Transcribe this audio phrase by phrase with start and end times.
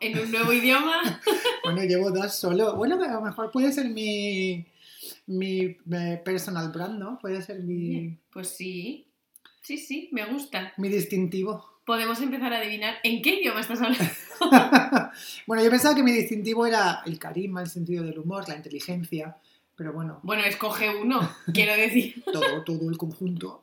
[0.00, 1.00] en un nuevo idioma.
[1.64, 2.74] Bueno, llevo dos solo.
[2.74, 4.66] Bueno, a lo mejor puede ser mi,
[5.26, 5.76] mi
[6.24, 7.18] personal brand, ¿no?
[7.20, 9.06] Puede ser mi, Pues sí,
[9.60, 10.72] sí, sí, me gusta.
[10.76, 11.64] mi distintivo.
[11.86, 14.04] Podemos empezar a adivinar en qué idioma estás hablando.
[15.46, 19.36] bueno, yo pensaba que mi distintivo era el carisma, el sentido del humor, la inteligencia,
[19.76, 22.22] pero bueno, Bueno, escoge uno, quiero decir.
[22.32, 23.62] todo, todo el conjunto.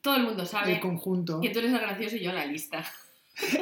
[0.00, 1.40] Todo el mundo El sabe conjunto.
[1.40, 2.84] que tú eres el gracioso y yo la lista.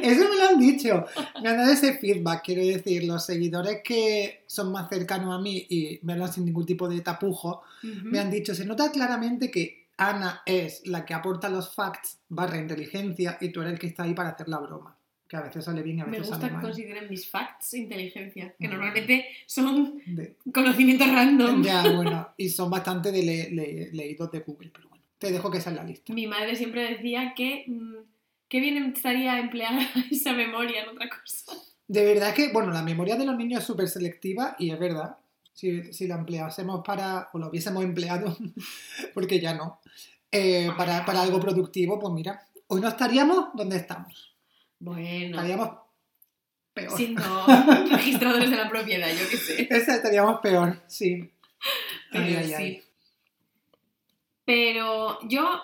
[0.02, 1.05] Eso me lo han dicho.
[1.42, 5.66] Me han dado ese feedback, quiero decir, los seguidores que son más cercanos a mí
[5.69, 9.86] y me hablan sin ningún tipo de tapujo, me han dicho, se nota claramente que
[9.97, 14.05] Ana es la que aporta los facts barra inteligencia y tú eres el que está
[14.05, 14.97] ahí para hacer la broma.
[15.28, 16.62] Que a veces sale bien y a Me veces gusta sale que mal.
[16.64, 18.70] consideren mis facts inteligencia, que Mm.
[18.70, 21.62] normalmente son De- conocimientos random.
[21.62, 25.50] ya, bueno, y son bastante de le- le- leídos de Google, pero bueno, te dejo
[25.50, 26.14] que esa es la lista.
[26.14, 27.94] Mi madre siempre decía que mm,
[28.48, 29.74] qué bien estaría emplear
[30.10, 31.52] esa memoria en otra cosa.
[31.86, 35.16] De verdad que, bueno, la memoria de los niños es súper selectiva y es verdad.
[35.54, 38.36] Si, si la empleásemos para, o lo hubiésemos empleado,
[39.14, 39.80] porque ya no,
[40.30, 44.36] eh, para, para algo productivo, pues mira, hoy no estaríamos donde estamos.
[44.78, 45.70] Bueno, Estaríamos
[46.74, 46.96] peor.
[46.96, 47.46] siendo
[47.91, 49.66] registradores de la propiedad, yo qué sé.
[49.69, 51.32] Esa estaríamos peor, sí.
[52.12, 52.54] Ay, Pero ay, sí.
[52.54, 52.82] ay.
[54.44, 55.60] Pero yo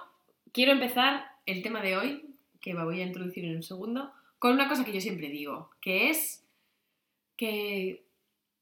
[0.52, 2.33] quiero empezar el tema de hoy,
[2.64, 5.68] que me voy a introducir en un segundo, con una cosa que yo siempre digo,
[5.82, 6.48] que es
[7.36, 8.06] que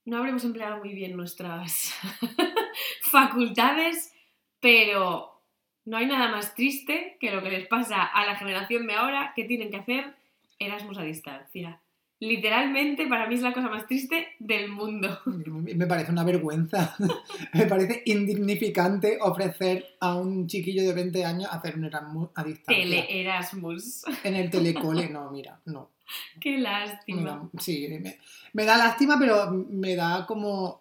[0.05, 1.95] no habremos empleado muy bien nuestras
[3.03, 4.12] facultades,
[4.58, 5.41] pero
[5.85, 9.35] no hay nada más triste que lo que les pasa a la generación de ahora
[9.36, 10.17] que tienen que hacer
[10.58, 11.80] Erasmus a distancia.
[12.22, 15.18] Literalmente, para mí es la cosa más triste del mundo.
[15.27, 16.94] Me parece una vergüenza.
[17.52, 22.84] Me parece indignificante ofrecer a un chiquillo de 20 años hacer un Erasmus a distancia.
[22.84, 24.05] Tele Erasmus.
[24.22, 25.90] En el telecole, no, mira, no.
[26.40, 27.50] Qué lástima.
[27.58, 28.16] sí, me,
[28.52, 30.80] me da lástima, pero me da como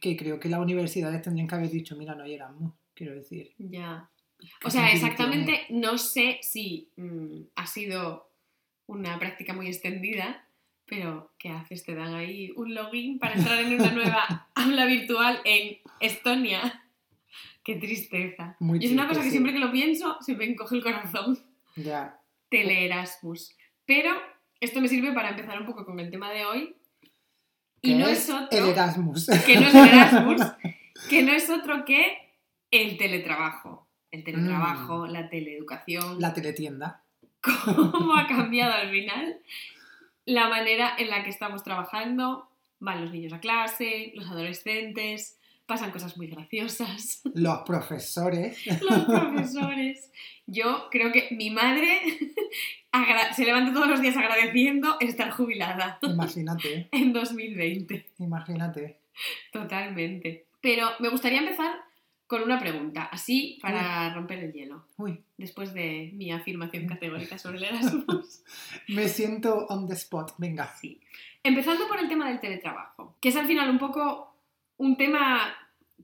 [0.00, 3.52] que creo que las universidades tendrían que haber dicho, mira, no hay Erasmus, quiero decir.
[3.58, 4.08] Ya.
[4.38, 8.29] ¿Qué O sea, exactamente no sé si mm, ha sido
[8.90, 10.44] una práctica muy extendida,
[10.86, 11.84] pero ¿qué haces?
[11.84, 16.84] Te dan ahí un login para entrar en una nueva aula virtual en Estonia.
[17.62, 18.56] Qué tristeza.
[18.58, 19.30] Muy y es una cosa que sí.
[19.32, 21.38] siempre que lo pienso se me encoge el corazón.
[21.76, 22.18] Ya.
[22.48, 23.56] Tele Erasmus.
[23.86, 24.10] Pero
[24.60, 26.74] esto me sirve para empezar un poco con el tema de hoy.
[27.82, 29.26] Y ¿Qué no es otro El Erasmus.
[29.46, 30.42] que no es el Erasmus,
[31.08, 32.18] que no es otro que
[32.70, 33.86] el teletrabajo.
[34.10, 36.20] El teletrabajo, la teleeducación, Mm.
[36.20, 37.04] La teletienda.
[37.42, 39.38] Cómo ha cambiado al final
[40.26, 42.48] la manera en la que estamos trabajando.
[42.78, 48.58] Van los niños a clase, los adolescentes, pasan cosas muy graciosas, Los profesores.
[48.82, 50.10] los profesores.
[50.46, 52.00] Yo creo que mi madre
[53.36, 58.06] se levanta todos los días agradeciendo estar jubilada Imagínate, en 2020.
[58.18, 58.96] imagínate.
[59.52, 60.46] Totalmente.
[60.60, 61.70] Pero me gustaría empezar
[62.30, 67.58] con una pregunta, así para romper el hielo, Uy, después de mi afirmación categórica sobre
[67.58, 68.44] el Erasmus.
[68.86, 70.34] me siento on the spot.
[70.38, 70.72] Venga.
[70.76, 71.00] Sí.
[71.42, 74.32] Empezando por el tema del teletrabajo, que es al final un poco
[74.76, 75.52] un tema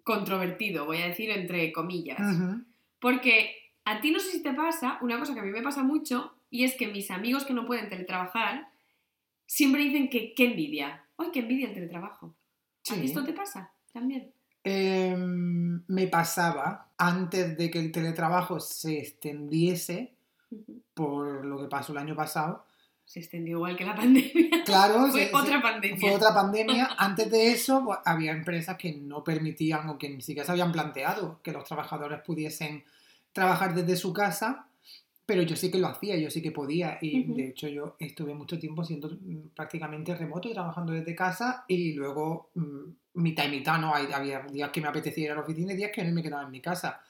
[0.02, 2.18] controvertido, voy a decir entre comillas.
[2.98, 3.54] Porque
[3.84, 6.34] a ti no sé si te pasa, una cosa que a mí me pasa mucho,
[6.50, 8.68] y es que mis amigos que no pueden teletrabajar
[9.46, 11.04] siempre dicen que qué envidia.
[11.18, 12.34] ¡Ay, qué envidia el teletrabajo!
[12.90, 14.32] ¿A ti esto te pasa también?
[14.68, 20.12] Em, me pasaba antes de que el teletrabajo se extendiese
[20.92, 22.64] por lo que pasó el año pasado.
[23.04, 24.64] Se extendió igual que la pandemia.
[24.64, 26.00] Claro, Fue se- se- otra pandemia.
[26.00, 26.88] fue otra pandemia.
[26.98, 30.72] Antes de eso, pues, había empresas que no permitían o que ni siquiera se habían
[30.72, 32.82] planteado que los trabajadores pudiesen
[33.32, 34.66] trabajar desde su casa,
[35.26, 36.98] pero yo sí que lo hacía, yo sí que podía.
[37.00, 41.92] Y de hecho, yo estuve mucho tiempo siendo mm, prácticamente remoto, trabajando desde casa, y
[41.92, 43.94] luego mm, mitad y mitad, ¿no?
[43.94, 46.22] Hay- Había días que me apetecía ir a la oficina y días que no me
[46.22, 47.00] quedaba en mi casa.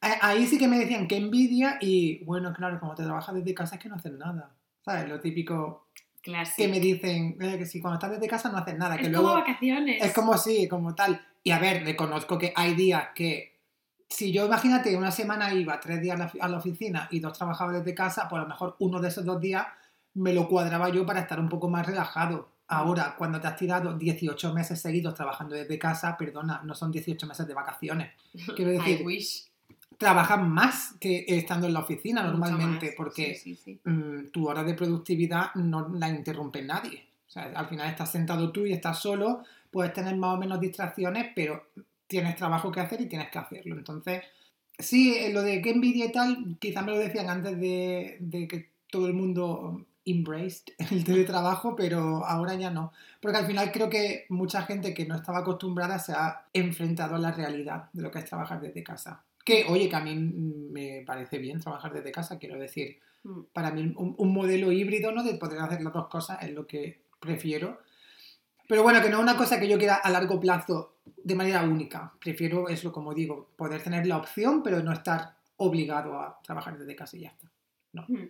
[0.00, 3.76] Ahí sí que me decían que envidia y bueno, claro, como te trabajas desde casa
[3.76, 4.50] es que no haces nada.
[4.84, 5.08] ¿Sabes?
[5.08, 5.88] Lo típico
[6.22, 6.56] Clásico.
[6.58, 9.10] que me dicen eh, que si cuando estás desde casa no haces nada, que es
[9.10, 10.02] luego como vacaciones.
[10.02, 11.20] es como así, como tal.
[11.42, 13.56] Y a ver, reconozco que hay días que
[14.08, 17.36] si yo imagínate una semana iba tres días a la, a la oficina y dos
[17.36, 19.66] trabajaba desde casa, pues a lo mejor uno de esos dos días
[20.14, 22.48] me lo cuadraba yo para estar un poco más relajado.
[22.68, 27.26] Ahora, cuando te has tirado 18 meses seguidos trabajando desde casa, perdona, no son 18
[27.26, 28.12] meses de vacaciones.
[28.56, 29.44] Quiero I decir, wish.
[29.98, 32.94] trabajas más que estando en la oficina Mucho normalmente, más.
[32.96, 33.88] porque Sí, sí, sí.
[33.88, 37.06] mm, tu hora de productividad no la interrumpe nadie.
[37.28, 40.58] O sea, al final estás sentado tú y estás solo, puedes tener más o menos
[40.60, 41.68] distracciones, pero
[42.06, 43.76] tienes trabajo que hacer y tienes que hacerlo.
[43.76, 44.22] Entonces,
[44.78, 48.48] sí, eh, lo de que envidia y tal, quizás me lo decían antes de, de
[48.48, 52.92] que todo el mundo embraced el teletrabajo, pero ahora ya no.
[53.20, 57.18] Porque al final creo que mucha gente que no estaba acostumbrada se ha enfrentado a
[57.18, 59.22] la realidad de lo que es trabajar desde casa.
[59.44, 62.98] Que, oye, que a mí me parece bien trabajar desde casa, quiero decir.
[63.24, 63.40] Mm.
[63.52, 65.22] Para mí un, un modelo híbrido, ¿no?
[65.22, 67.80] De poder hacer las dos cosas es lo que prefiero.
[68.68, 71.62] Pero bueno, que no es una cosa que yo quiera a largo plazo de manera
[71.62, 72.12] única.
[72.20, 76.96] Prefiero eso, como digo, poder tener la opción, pero no estar obligado a trabajar desde
[76.96, 77.50] casa y ya está.
[78.08, 78.24] Mm.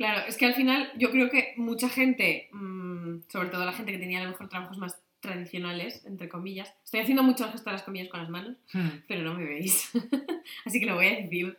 [0.00, 3.92] Claro, es que al final yo creo que mucha gente, mm, sobre todo la gente
[3.92, 7.68] que tenía a lo mejor trabajos más tradicionales, entre comillas, estoy haciendo mucho el gesto
[7.68, 9.02] de las comillas con las manos, Hmm.
[9.06, 9.90] pero no me veis,
[10.64, 11.58] así que lo voy a decir.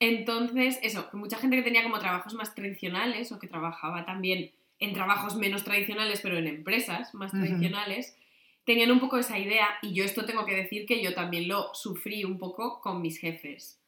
[0.00, 4.52] Entonces, eso, que mucha gente que tenía como trabajos más tradicionales o que trabajaba también
[4.78, 8.16] en trabajos menos tradicionales, pero en empresas más tradicionales,
[8.64, 11.74] tenían un poco esa idea, y yo esto tengo que decir que yo también lo
[11.74, 13.78] sufrí un poco con mis jefes,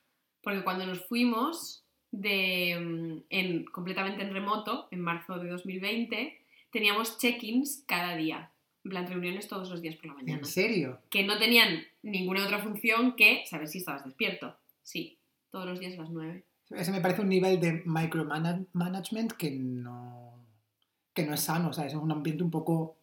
[0.43, 1.86] porque cuando nos fuimos
[2.21, 6.39] de, mm, en, completamente en remoto, en marzo de 2020,
[6.71, 8.51] teníamos check-ins cada día,
[8.85, 11.01] en plan reuniones todos los días por la mañana ¿En serio?
[11.11, 14.57] que no tenían ninguna otra función que saber si estabas despierto.
[14.83, 15.19] Sí,
[15.51, 16.45] todos los días a las 9.
[16.71, 20.45] Ese me parece un nivel de micromanagement que no,
[21.15, 21.69] que no es sano.
[21.69, 22.97] O sea, es un ambiente un poco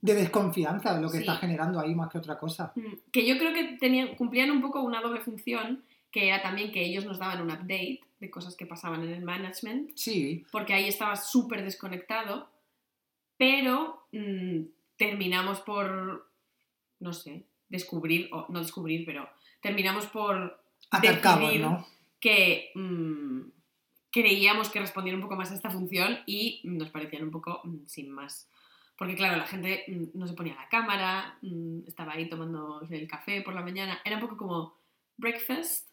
[0.00, 1.22] de desconfianza de lo que Sí.
[1.24, 2.72] está generando ahí más que otra cosa.
[2.76, 6.70] Mm, Que yo creo que tenían, cumplían un poco una doble función, que era también
[6.70, 10.74] que ellos nos daban un update de cosas que pasaban en el management, Sí, porque
[10.74, 12.48] ahí estaba súper desconectado,
[13.36, 14.60] pero mm,
[14.96, 16.30] terminamos por,
[17.00, 19.28] no sé, descubrir, o no descubrir, pero
[19.60, 21.62] terminamos por atar Decidir.
[21.62, 21.86] ¿no?
[22.20, 23.40] que mm,
[24.10, 27.86] creíamos que respondían un poco más a esta función y nos parecían un poco mm,
[27.86, 28.48] sin más.
[28.96, 31.38] Porque claro, la gente no se ponía la cámara,
[31.86, 34.76] estaba ahí tomando el café por la mañana, era un poco como
[35.16, 35.88] breakfast.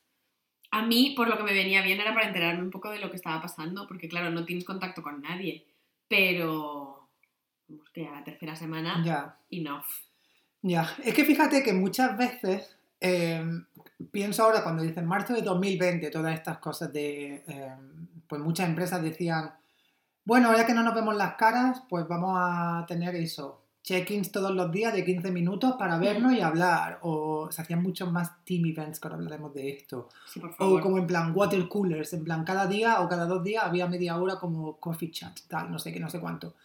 [0.71, 3.09] A mí, por lo que me venía bien, era para enterarme un poco de lo
[3.09, 5.65] que estaba pasando, porque claro, no tienes contacto con nadie,
[6.07, 7.07] pero
[7.67, 9.37] vamos que a la tercera semana, Ya.
[9.49, 9.85] enough.
[10.61, 13.43] Ya, es que fíjate que muchas veces eh,
[14.11, 17.75] pienso ahora cuando dicen marzo de 2020, todas estas cosas de, eh,
[18.27, 19.51] pues muchas empresas decían,
[20.25, 24.51] bueno, ahora que no nos vemos las caras, pues vamos a tener eso, check-ins todos
[24.53, 28.65] los días de 15 minutos para vernos y hablar, o se hacían muchos más team
[28.65, 32.25] events, que ahora hablaremos de esto, Sí, por o como en plan water coolers, en
[32.25, 35.79] plan cada día o cada dos días había media hora como coffee chat, tal, no
[35.79, 36.55] sé qué, no sé cuánto.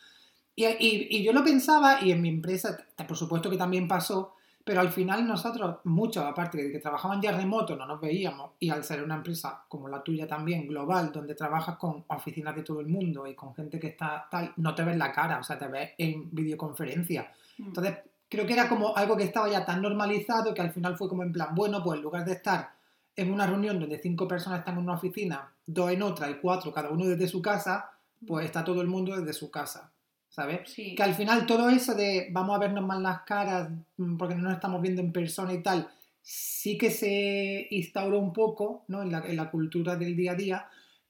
[0.57, 2.77] Y, y- y yo lo pensaba, y en mi empresa,
[3.07, 4.35] por supuesto que también pasó,
[4.65, 8.71] pero al final nosotros, muchos, aparte de que trabajaban ya remoto, no nos veíamos, y
[8.71, 12.81] al ser una empresa como la tuya también, global, donde trabajas con oficinas de todo
[12.81, 15.59] el mundo y con gente que está tal, no te ves la cara, o sea,
[15.59, 17.33] te ves en videoconferencia.
[17.59, 17.67] Mm.
[17.67, 17.99] Entonces,
[18.29, 21.23] creo que era como algo que estaba ya tan normalizado que al final fue como
[21.23, 22.71] en plan, bueno, pues en lugar de estar
[23.17, 26.73] en una reunión donde cinco personas están en una oficina, dos en otra y cuatro
[26.73, 27.91] cada uno desde su casa,
[28.27, 29.91] pues está todo el mundo desde su casa,
[30.33, 30.71] ¿sabes?
[30.71, 30.95] Sí.
[30.95, 34.43] Que al final todo eso de vamos a vernos más las caras mm, porque no
[34.45, 35.89] nos estamos viendo en persona y tal,
[36.23, 39.03] sí que se instauró un poco ¿no?
[39.03, 40.69] en, la, en la cultura del día a día,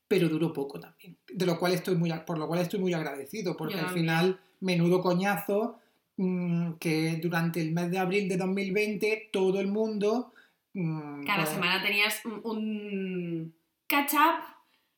[0.09, 1.17] pero duró poco también.
[1.33, 5.01] De lo cual estoy muy, por lo cual estoy muy agradecido, porque al final, menudo
[5.01, 5.79] coñazo
[6.17, 10.33] mm, que durante el mes de abril de 2020 todo el mundo...
[10.75, 13.55] mm, Cada pues- semana tenías un, un
[13.87, 14.15] catch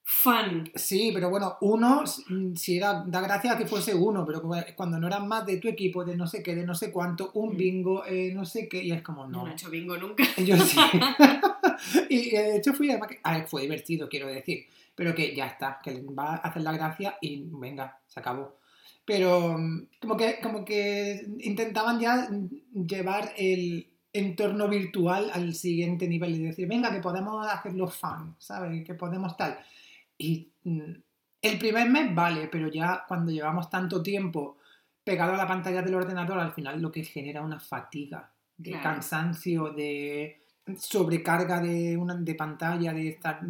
[0.06, 0.70] fun.
[0.74, 4.42] Sí, pero bueno, uno, mm, si era, da gracia que fuese uno, pero
[4.76, 7.30] cuando no eran más de tu equipo, de no sé qué, de no sé cuánto,
[7.34, 7.56] un Mm.
[7.56, 9.48] bingo, eh, no sé qué, y es como, no no.
[9.48, 10.22] he hecho bingo nunca.
[10.38, 10.78] Yo sí.
[12.10, 15.34] y eh, de hecho fui, además, que, a ver, fue divertido, quiero decir, pero que
[15.34, 18.56] ya está, que va a hacer la gracia y venga, se acabó.
[19.04, 22.28] Pero mm, como que, como que intentaban ya
[22.72, 28.84] llevar el entorno virtual al siguiente nivel y decir, venga, que podemos hacerlo fun, ¿sabes?
[28.84, 29.58] Que podemos tal.
[30.24, 30.92] Y mm,
[31.42, 34.56] el primer mes vale, pero ya cuando llevamos tanto tiempo
[35.02, 38.84] pegado a la pantalla del ordenador, al final lo que genera una fatiga de Claro.
[38.84, 40.40] cansancio, de
[40.78, 43.40] sobrecarga de, una, de pantalla, de estar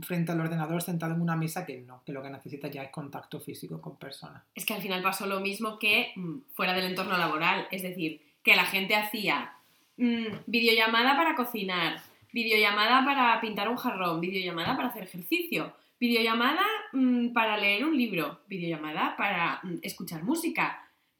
[0.00, 2.90] frente al ordenador sentado en una mesa que no, que lo que necesita ya es
[2.90, 4.42] contacto físico con personas.
[4.54, 7.66] Es que al final pasó lo mismo que mm, fuera del entorno laboral.
[7.70, 9.52] Es decir, que la gente hacía
[9.98, 12.00] mm, videollamada para cocinar,
[12.32, 18.40] videollamada para pintar un jarrón, videollamada para hacer ejercicio, videollamada mm, para leer un libro,
[18.48, 20.64] videollamada para mm, escuchar música,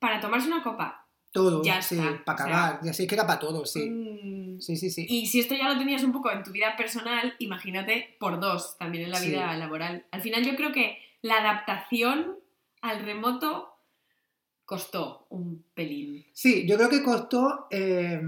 [0.01, 1.07] para tomarse una copa.
[1.31, 2.81] Todo, Ya sí, para o sea, acabar.
[2.83, 3.89] y así es que era para todo, sí.
[3.89, 5.07] Mm, Sí, sí, sí.
[5.09, 8.77] Y si esto ya lo tenías un poco en tu vida personal, imagínate por dos
[8.79, 9.29] también en la Sí.
[9.31, 10.05] vida laboral.
[10.11, 12.37] Al final yo creo que la adaptación
[12.81, 13.69] al remoto
[14.65, 16.27] costó un pelín.
[16.33, 17.67] Sí, yo creo que costó.
[17.71, 18.21] eh,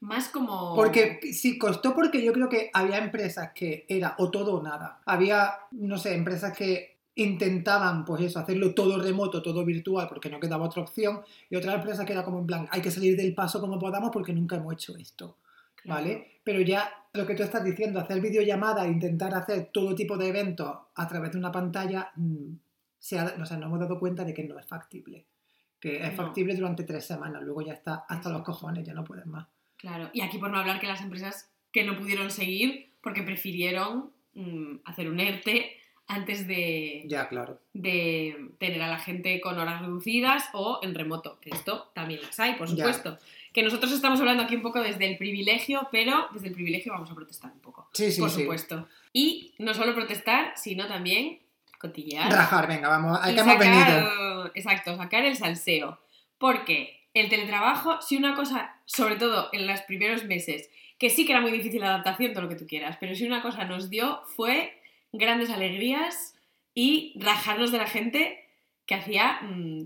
[0.00, 0.74] Más como...
[0.76, 5.00] Porque sí, costó porque yo creo que había empresas que era o todo o nada.
[5.06, 10.38] Había, no sé, empresas que intentaban, pues eso, hacerlo todo remoto, todo virtual, porque no
[10.38, 13.34] quedaba otra opción, y otras empresas que era como en plan, hay que salir del
[13.34, 15.38] paso como podamos porque nunca hemos hecho esto,
[15.76, 16.00] Claro.
[16.02, 16.40] ¿vale?
[16.44, 20.28] Pero ya lo que tú estás diciendo, hacer videollamada e intentar hacer todo tipo de
[20.28, 22.52] eventos a través de una pantalla, mm,
[22.98, 25.24] se ha- o sea, nos hemos dado cuenta de que no es factible.
[25.80, 26.16] Que es No.
[26.24, 29.46] factible durante tres semanas, luego ya está hasta los cojones, ya no puedes más.
[29.76, 34.10] Claro, y aquí por no hablar que las empresas que no pudieron seguir porque prefirieron
[34.34, 35.76] mm, hacer un ERTE
[36.08, 37.60] antes de, Ya, claro.
[37.72, 42.38] de tener a la gente con horas reducidas o en remoto, que esto también las
[42.38, 42.76] hay, por Ya.
[42.76, 43.18] supuesto.
[43.52, 47.10] Que nosotros estamos hablando aquí un poco desde el privilegio, pero desde el privilegio vamos
[47.10, 48.42] a protestar un poco, Sí, sí, por sí.
[48.42, 48.86] supuesto.
[49.12, 51.40] Y no solo protestar, sino también
[51.80, 52.30] cotillear.
[52.30, 53.80] Rajar, venga, vamos, ¿a y qué hemos venido?
[53.84, 55.98] sacar- Exacto, sacar el salseo.
[56.38, 61.32] Porque el teletrabajo, si una cosa, sobre todo en los primeros meses, que sí que
[61.32, 63.90] era muy difícil la adaptación, todo lo que tú quieras, pero si una cosa nos
[63.90, 64.80] dio fue
[65.12, 66.34] grandes alegrías
[66.74, 68.38] y rajarnos de la gente
[68.86, 69.82] que hacía mm,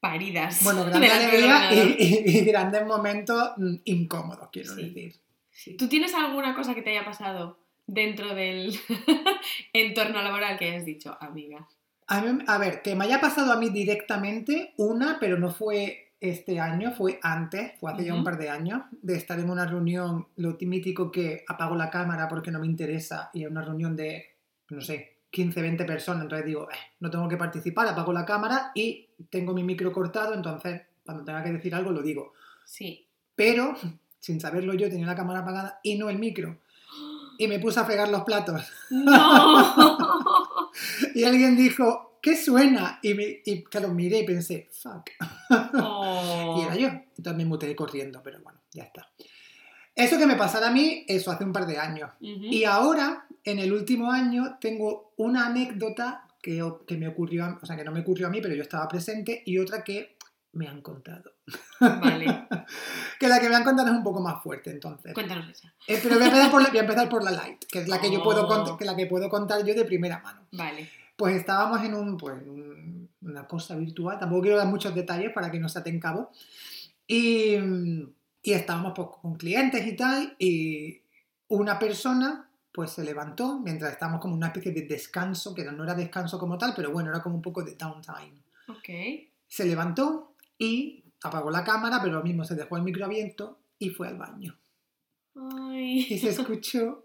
[0.00, 0.62] paridas.
[0.64, 1.96] Bueno, grande delante del alegría ordenador.
[2.00, 4.82] y, y- y grandes momentos mm, incómodos, quiero Sí.
[4.84, 5.14] decir.
[5.50, 5.76] Sí.
[5.76, 8.78] ¿Tú tienes alguna cosa que te haya pasado dentro del
[9.72, 11.68] entorno laboral que hayas dicho, amiga?
[12.06, 16.09] A, mí- a ver, que me haya pasado a mí directamente una, pero no fue
[16.20, 19.66] este año, fue antes, fue hace ya un par de años, de estar en una
[19.66, 23.96] reunión, lo mítico que apago la cámara porque no me interesa y es una reunión
[23.96, 24.26] de,
[24.68, 28.72] no sé, 15, 20 personas, entonces digo, "Eh, no tengo que participar, apago la cámara
[28.74, 32.34] y tengo mi micro cortado, entonces cuando tenga que decir algo lo digo.
[32.64, 33.06] Sí.
[33.34, 33.74] Pero,
[34.18, 36.58] sin saberlo yo, tenía la cámara apagada y no el micro.
[37.38, 38.70] Y me puse a fregar los platos.
[38.90, 39.10] ¡No!
[41.14, 42.98] Y alguien dijo, ¿qué suena?
[43.02, 45.10] Y, me, y claro, miré y pensé, fuck.
[45.74, 46.56] Oh.
[46.60, 46.88] Y era yo.
[46.88, 49.08] Entonces me muté corriendo, pero bueno, ya está.
[49.94, 52.10] Eso que me pasara a mí, eso hace un par de años.
[52.20, 52.44] Ujú.
[52.44, 57.66] Y ahora, en el último año, tengo una anécdota que, que me ocurrió, a- o
[57.66, 60.16] sea, que no me ocurrió a mí, pero yo estaba presente, y otra que
[60.52, 61.32] me han contado.
[61.80, 62.46] Vale,
[63.20, 65.12] Que la que me han contado es un poco más fuerte, entonces.
[65.12, 65.72] cuéntanos esa.
[65.86, 67.88] Eh, pero voy a, empezar por la, voy a empezar por la light, que es
[67.88, 68.76] la que yo puedo, Oh.
[68.78, 70.46] que la que puedo contar yo de primera mano.
[70.52, 70.88] Vale.
[71.20, 75.50] Pues estábamos en un, pues, un- una cosa virtual, tampoco quiero dar muchos detalles para
[75.50, 76.30] que no se aten cabo.
[77.06, 77.56] Y,
[78.42, 81.02] y estábamos pues, con clientes y tal, y
[81.48, 85.94] una persona pues se levantó mientras estábamos como una especie de descanso, que no era
[85.94, 88.42] descanso como tal, pero bueno, era como un poco de downtime.
[89.46, 93.90] Se levantó y apagó la cámara, pero lo mismo se dejó el micro abierto y
[93.90, 94.56] fue al baño.
[96.08, 97.04] Y se escuchó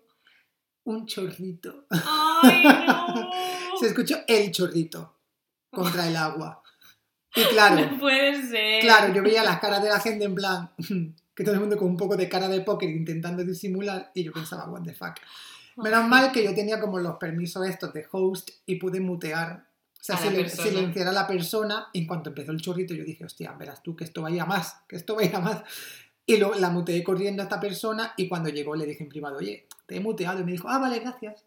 [0.85, 1.85] un chorrito.
[1.89, 3.29] Ay, no.
[3.79, 5.17] Se escuchó el chorrito
[5.69, 6.61] contra el agua.
[7.35, 8.81] Y claro, No puede ser.
[8.81, 10.69] claro, yo veía las caras de la gente en plan,
[11.35, 14.31] que todo el mundo con un poco de cara de póker intentando disimular y yo
[14.31, 15.15] pensaba, what the fuck.
[15.75, 19.65] Menos mal que yo tenía como los permisos estos de host y pude mutear,
[19.99, 20.69] o sea, silen- persona.
[20.69, 21.87] silenciar a la persona.
[21.91, 24.77] Y en cuanto empezó el chorrito, yo dije, hostia, verás tú que esto vaya más,
[24.87, 25.63] que esto vaya más.
[26.25, 29.37] Y luego la muteé corriendo a esta persona y cuando llegó le dije en privado,
[29.37, 30.39] oye, te he muteado.
[30.41, 31.43] Y me dijo, ah, vale, gracias.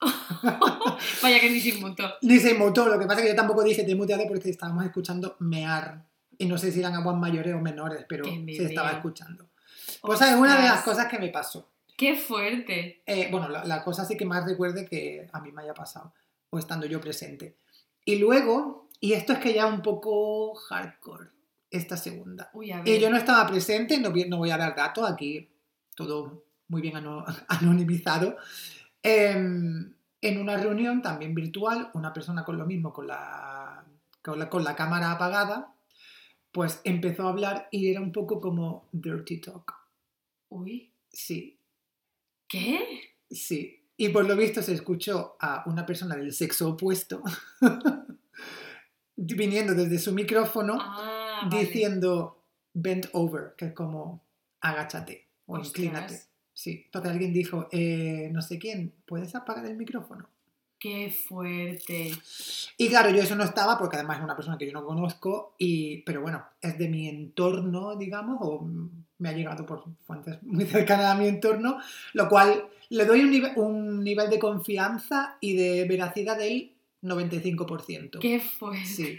[1.22, 2.10] Vaya que ni se inmutó.
[2.22, 4.50] Ni se mutó, lo que pasa es que yo tampoco dije te he muteado porque
[4.50, 6.04] estábamos escuchando mear.
[6.38, 9.46] Y no sé si eran aguas mayores o menores, pero se estaba escuchando.
[10.00, 11.70] Pues es una de las cosas que me pasó.
[11.96, 13.02] ¡Qué fuerte!
[13.04, 16.14] Eh, bueno, la, la cosa sí que más recuerde que a mí me haya pasado,
[16.48, 17.56] o estando yo presente.
[18.06, 21.28] Y luego, y esto es que ya un poco hardcore,
[21.70, 22.50] esta segunda.
[22.52, 22.88] Uy, a ver.
[22.88, 25.48] Y yo no estaba presente, no, no voy a dar datos, aquí
[25.94, 28.36] todo muy bien ano- anonimizado.
[29.02, 33.84] Em, en una reunión también virtual, una persona con lo mismo, con la,
[34.22, 35.74] con la, con la cámara apagada,
[36.52, 39.74] pues empezó a hablar y era un poco como dirty talk.
[40.48, 41.58] Uy, Sí,
[42.48, 43.14] ¿qué?
[43.30, 43.76] sí.
[43.96, 47.22] Y por lo visto se escuchó a una persona del sexo opuesto
[49.16, 51.64] viniendo desde su micrófono Ah, vale.
[51.64, 52.42] diciendo
[52.72, 54.22] bend over, que es como
[54.60, 56.20] agáchate o inclínate.
[56.52, 60.28] Sí, entonces alguien dijo, eh, no sé quién, ¿puedes apagar el micrófono?
[60.78, 62.10] ¡Qué fuerte!
[62.78, 65.54] Y claro, yo eso no estaba porque además es una persona que yo no conozco,
[65.58, 68.66] y, pero bueno, es de mi entorno, digamos, o
[69.18, 71.78] me ha llegado por fuentes muy cercanas a mi entorno,
[72.14, 78.18] lo cual le doy un, nive- un nivel de confianza y de veracidad del 95%.
[78.20, 78.84] ¡Qué fuerte!
[78.86, 79.16] Sí,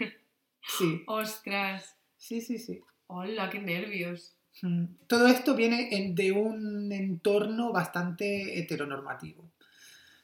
[0.78, 1.96] sí, ¡Ostras!
[2.22, 2.80] Sí, sí, sí.
[3.08, 4.34] ¡Hola, qué nervios!
[4.62, 4.84] Mm.
[5.06, 9.50] Todo esto viene en- de un entorno bastante heteronormativo.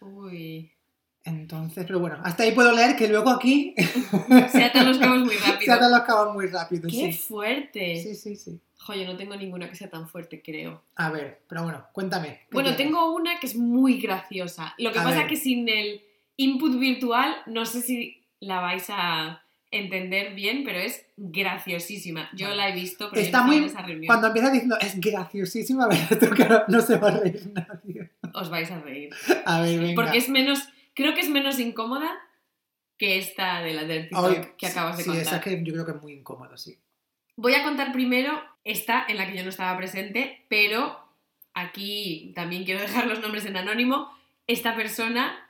[0.01, 0.71] Uy.
[1.25, 3.75] Entonces, pero bueno, hasta ahí puedo leer que luego aquí
[4.53, 5.75] Se atan los cabos muy se rápido.
[5.75, 6.89] atan los cabos muy rápido.
[6.89, 7.13] ¡Qué Sí.
[7.13, 8.03] fuerte!
[8.03, 8.61] sí, sí, sí.
[8.79, 10.83] Jo, yo no tengo ninguna que sea tan fuerte, creo.
[10.95, 12.29] A ver, pero bueno, cuéntame.
[12.29, 12.87] ¿qué Bueno, tienes?
[12.87, 14.75] tengo una que es muy graciosa.
[14.79, 16.01] Lo que A pasa es que sin el
[16.37, 22.31] input virtual, no sé si la vais a entender bien, pero es graciosísima.
[22.35, 24.07] Yo la he visto, pero Está muy- en esa reunión.
[24.07, 25.89] Cuando empieza diciendo, es graciosísima.
[26.37, 28.11] Que no- no se va a reír nadie.
[28.35, 29.11] Os vais a reír.
[29.45, 29.95] A ver, venga.
[29.95, 32.11] Porque es menos, creo que es menos incómoda
[32.97, 35.23] que esta de la del TikTok que acabas de sí, contar.
[35.27, 36.79] esa es que yo creo que es muy incómodo, sí.
[37.37, 40.99] Voy a contar primero esta en la que yo no estaba presente, pero
[41.55, 44.11] aquí también quiero dejar los nombres en anónimo.
[44.49, 45.49] Esta persona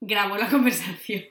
[0.00, 1.24] grabó la conversación.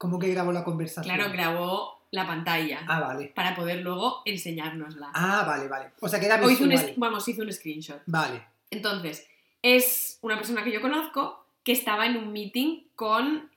[0.00, 1.14] ¿Cómo que grabó la conversación?
[1.14, 3.26] Claro, grabó la pantalla Ah, vale.
[3.34, 5.10] para poder luego enseñárnosla.
[5.12, 5.90] Ah, vale, vale.
[6.00, 8.00] O sea, que era o hizo un, vamos, hizo un screenshot.
[8.06, 8.42] Vale.
[8.70, 9.28] Entonces,
[9.60, 13.50] es una persona que yo conozco que estaba en un meeting con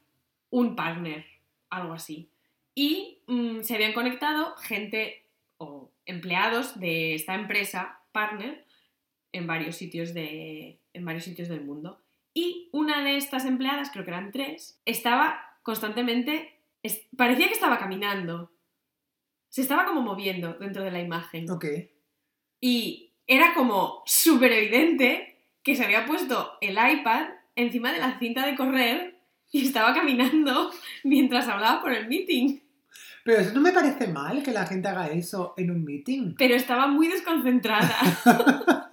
[0.49, 1.25] un partner,
[1.69, 2.29] algo así.
[2.75, 5.23] Y mm, se habían conectado gente
[5.59, 8.65] o empleados de esta empresa, partner,
[9.31, 12.01] en varios sitios, de, en varios sitios del mundo.
[12.33, 17.79] Y una de estas empleadas, creo que eran tres, estaba constantemente, es- parecía que estaba
[17.79, 18.51] caminando.
[19.49, 21.49] Se estaba como moviendo dentro de la imagen.
[21.49, 21.65] Ok.
[22.61, 28.45] Y era como súper evidente que se había puesto el iPad encima de la cinta
[28.45, 29.19] de correr
[29.51, 30.71] y estaba caminando
[31.03, 32.59] mientras hablaba por el meeting.
[33.23, 36.35] Pero eso no me parece mal que la gente haga eso en un meeting.
[36.37, 37.95] Pero estaba muy desconcentrada.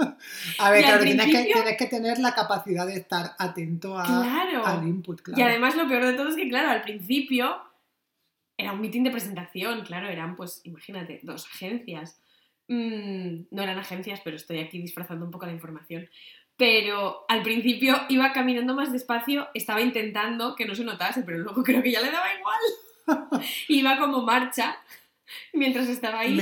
[0.58, 4.66] A ver, claro, tienes que, tienes que tener la capacidad de estar atento a, Claro.
[4.66, 5.40] al input, claro.
[5.40, 7.56] Y además lo peor de todo es que, claro, al principio
[8.56, 12.20] era un meeting de presentación, claro, eran pues, imagínate, dos agencias.
[12.68, 16.08] Mm, no eran agencias, pero estoy aquí disfrazando un poco la información.
[16.56, 21.62] Pero al principio iba caminando más despacio, estaba intentando que no se notase, pero luego
[21.64, 22.60] creo que ya le daba igual.
[23.68, 24.76] iba como marcha
[25.52, 26.34] mientras estaba ahí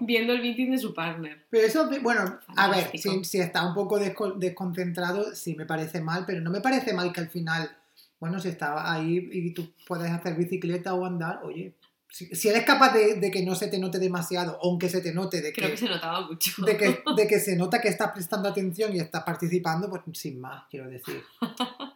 [0.00, 1.44] viendo el meeting de su partner.
[1.50, 6.00] Pero eso, bueno, a ver, si, si está un poco desco- desconcentrado, sí me parece
[6.00, 7.70] mal, pero no me parece mal que al final,
[8.18, 11.74] bueno, si estaba ahí y tú puedes hacer bicicleta o andar, oye,
[12.10, 15.14] si, si eres capaz de, de que no se te note demasiado, aunque se te
[15.14, 16.50] note de Creo que, que se notaba mucho.
[16.64, 20.40] de que, de que se nota que estás prestando atención y estás participando, pues sin
[20.40, 21.22] más, quiero decir.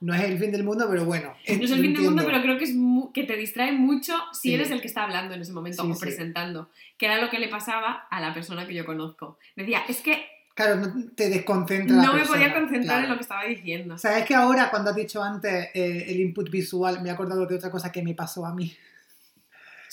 [0.00, 1.34] No es el fin del mundo, pero bueno.
[1.48, 2.24] No es el fin del mundo, entiendo.
[2.26, 4.54] pero creo que, es mu- que te distrae mucho si Sí.
[4.54, 6.00] eres el que está hablando en ese momento Sí, o sí.
[6.00, 6.70] presentando.
[6.96, 9.38] Que era lo que le pasaba a la persona que yo conozco.
[9.56, 11.96] Decía, es que Claro, te desconcentra.
[11.96, 13.08] la no me persona, podía concentrar en claro.
[13.08, 13.98] lo que estaba diciendo.
[13.98, 17.56] ¿Sabes que ahora, cuando has dicho antes eh, el input visual, me he acordado de
[17.56, 18.72] otra cosa que me pasó a mí?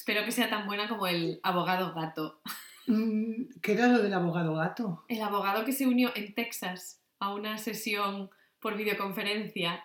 [0.01, 2.41] Espero que sea tan buena como el abogado gato.
[2.87, 5.05] Mm, ¿Qué era lo del abogado gato?
[5.07, 9.83] El abogado que se unió en Texas a una sesión por videoconferencia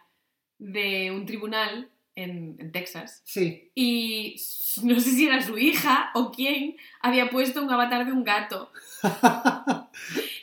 [0.56, 3.20] de un tribunal en, en Texas.
[3.26, 3.70] Sí.
[3.74, 4.36] Y
[4.84, 8.72] no sé si era su hija o quién había puesto un avatar de un gato.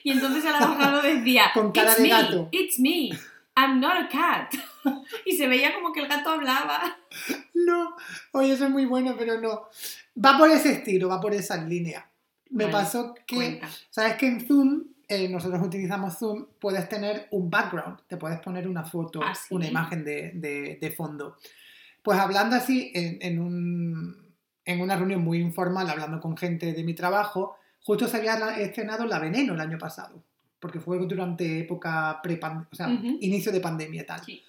[0.03, 2.49] Y entonces el abogado decía, Con cara it's de me, gato".
[2.51, 3.09] it's me,
[3.55, 4.53] I'm not a cat.
[5.25, 6.97] Y se veía como que el gato hablaba.
[7.53, 7.95] no,
[8.33, 9.67] oye, eso es muy bueno, pero no.
[10.23, 12.09] Va por ese estilo, va por esa línea.
[12.49, 13.69] Me pasó que, Cuenta.
[13.89, 18.67] ¿sabes que en Zoom, eh, nosotros utilizamos Zoom, puedes tener un background, te puedes poner
[18.67, 19.53] una foto, Ah, ¿sí?
[19.55, 21.37] una imagen de, de- de fondo.
[22.03, 24.35] Pues hablando así, en, en un-
[24.65, 29.05] en una reunión muy informal, hablando con gente de mi trabajo, justo se había estrenado
[29.05, 30.23] La Veneno el año pasado,
[30.63, 34.21] porque fue durante época pre o sea, inicio de pandemia y tal.
[34.23, 34.41] Sí.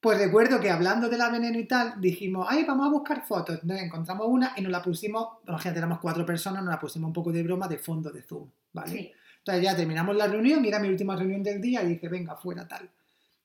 [0.00, 3.60] Pues recuerdo que hablando de la veneno y tal, dijimos, ay, vamos a buscar fotos.
[3.68, 7.30] Encontramos una y nos la pusimos, imagínate, éramos cuatro personas, nos la pusimos un poco
[7.32, 8.92] de broma de fondo de Zoom, ¿vale?
[8.92, 9.12] Sí.
[9.40, 12.34] Entonces ya terminamos la reunión y era mi última reunión del día y dije, venga,
[12.34, 12.88] fuera tal.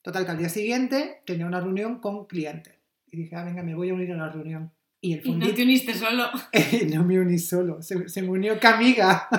[0.01, 2.73] Total, que al día siguiente tenía una reunión con clientes.
[3.11, 4.71] Y dije, ah, venga, me voy a unir a la reunión.
[5.07, 6.29] Y el Y no fundito, te uniste solo.
[6.93, 9.29] no me uní solo, se, se me unió Camiga.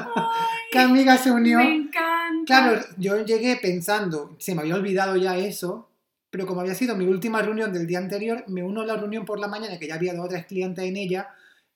[0.73, 1.59] Camiga se unió.
[1.59, 2.45] Me encanta.
[2.47, 5.91] Claro, yo llegué pensando, se me había olvidado ya eso,
[6.31, 9.27] pero como había sido mi última reunión del día anterior, me uno a la reunión
[9.27, 11.29] por la mañana, que ya había dos o tres clientes en ella,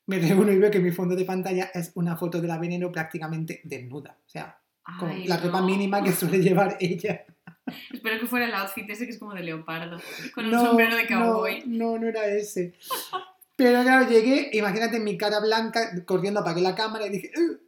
[0.07, 2.91] me reúno y veo que mi fondo de pantalla es una foto de la veneno
[2.91, 4.17] prácticamente desnuda.
[4.25, 4.59] O sea,
[4.99, 5.67] con Ay, la ropa no.
[5.67, 7.25] mínima que suele llevar ella.
[7.93, 10.01] Espero que fuera el outfit ese que es como de leopardo.
[10.35, 11.63] Con un No, sombrero de cowboy.
[11.67, 12.75] No, no, no era ese.
[13.57, 17.61] Pero claro, llegué, imagínate mi cara blanca, corriendo apagué la cámara y dije, "Ugh",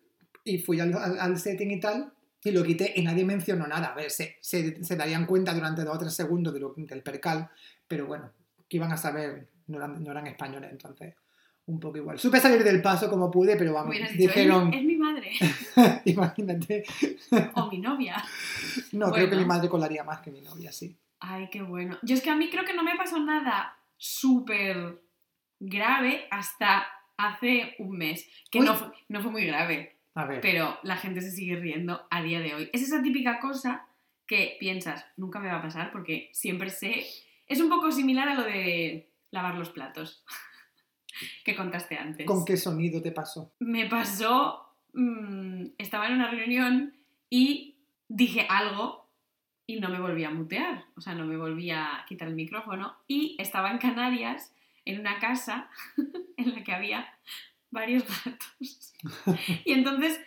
[0.44, 3.88] y fui al, al- al setting y tal, y lo quité y nadie mencionó nada.
[3.88, 7.02] A ver, se, se, se darían cuenta durante dos o tres segundos de lo- del
[7.02, 7.48] percal,
[7.88, 8.30] pero bueno,
[8.68, 11.14] que iban a saber, no eran, no eran españoles, entonces
[11.66, 12.18] un poco igual.
[12.18, 15.32] Supe salir del paso como pude, pero vamos, dicho, dijeron, es, mi- es mi madre.
[16.04, 16.84] imagínate,
[17.54, 18.22] o mi novia.
[18.92, 20.94] no, creo que mi madre colaría más que mi novia, sí.
[21.20, 21.96] Ay, qué bueno.
[22.02, 25.00] Yo es que a mí creo que no me pasó nada súper
[25.60, 26.86] grave hasta
[27.16, 28.28] hace un mes.
[28.50, 32.06] Que no fue, no fue muy grave, A ver, pero la gente se sigue riendo
[32.10, 32.70] a día de hoy.
[32.72, 33.86] Es esa típica cosa
[34.26, 37.04] que piensas, nunca me va a pasar porque siempre sé...
[37.46, 40.24] Es un poco similar a lo de lavar los platos.
[41.44, 42.26] que contaste antes.
[42.26, 43.52] ¿Con qué sonido te pasó?
[43.60, 46.94] Me pasó, mm, estaba en una reunión
[47.30, 47.76] y
[48.08, 49.10] dije algo
[49.66, 52.96] y no me volví a mutear, o sea, no me volví a quitar el micrófono
[53.06, 55.68] y estaba en Canarias, en una casa
[56.36, 57.06] en la que había
[57.70, 58.94] varios gatos.
[59.64, 60.20] Y entonces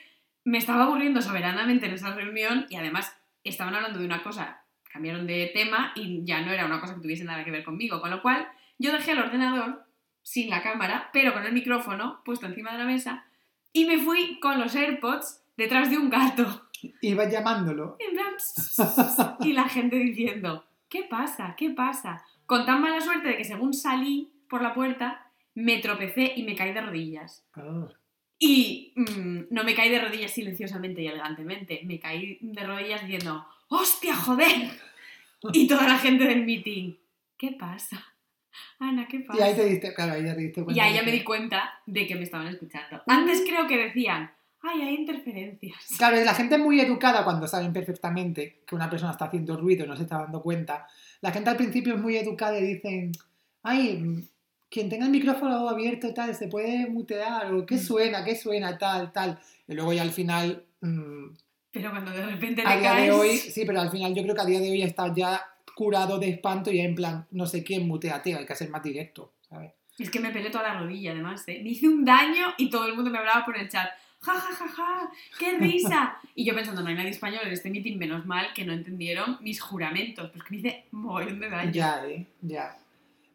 [0.44, 5.28] me estaba aburriendo soberanamente en esa reunión y además estaban hablando de una cosa, cambiaron
[5.28, 8.12] de tema y ya no era una cosa que tuviese nada que ver conmigo, con
[8.12, 9.86] lo cual yo dejé el ordenador
[10.24, 13.26] sin la cámara, pero con el micrófono puesto encima de la mesa
[13.74, 16.70] y me fui con los AirPods detrás de un gato.
[17.02, 17.98] Ibas llamándolo.
[19.46, 21.56] Y la gente diciendo, ¿qué pasa?
[21.58, 22.24] ¿Qué pasa?
[22.46, 26.56] Con tan mala suerte de que según salí por la puerta, me tropecé y me
[26.56, 27.44] caí de rodillas.
[27.56, 27.88] Ah.
[28.40, 33.46] Y mm, no me caí de rodillas silenciosamente y elegantemente, me caí de rodillas diciendo,
[33.70, 34.70] ¡hostia, joder!
[35.54, 36.94] Y toda la gente del meeting,
[37.38, 38.04] ¿qué pasa?
[38.80, 39.40] Ana, ¿qué pasa?
[39.40, 41.82] Y ahí te diste, claro, ahí ya te diste Y ahí ya me di cuenta
[41.86, 43.02] de que me estaban escuchando.
[43.08, 44.32] Antes creo que decían,
[44.62, 45.78] ¡ay, hay interferencias!
[45.98, 49.86] Claro, la gente es muy educada cuando saben perfectamente que una persona está haciendo ruido
[49.86, 50.88] y no se está dando cuenta.
[51.22, 53.12] La gente al principio es muy educada y dicen,
[53.64, 54.28] ay, mm,
[54.70, 57.80] quien tenga el micrófono abierto tal, se puede mutear, o qué Mm.
[57.80, 59.40] suena, qué suena, tal, tal.
[59.68, 61.26] Y luego ya al final, mm,
[61.72, 63.06] Pero cuando de repente te a día caes...
[63.06, 65.42] de hoy, sí, pero al final yo creo que a día de hoy estás ya
[65.76, 68.82] curado de espanto y en plan, no sé quién mutea, tío, hay que ser más
[68.82, 69.72] directo, ¿sabes?
[70.00, 71.60] Es que me pelé toda la rodilla, además, ¿eh?
[71.64, 73.88] Me hice un daño y todo el mundo me hablaba por el chat.
[74.22, 75.10] ¡Ja, ja, ja, ja!
[75.40, 76.18] ¡Qué risa!
[76.34, 79.38] Y yo pensando, no hay nadie español en este meeting, menos mal que no entendieron
[79.42, 80.32] mis juramentos.
[80.32, 81.72] Pues que me hice mogollón de daño.
[81.72, 82.26] Ya, ¿eh?
[82.42, 82.76] Ya.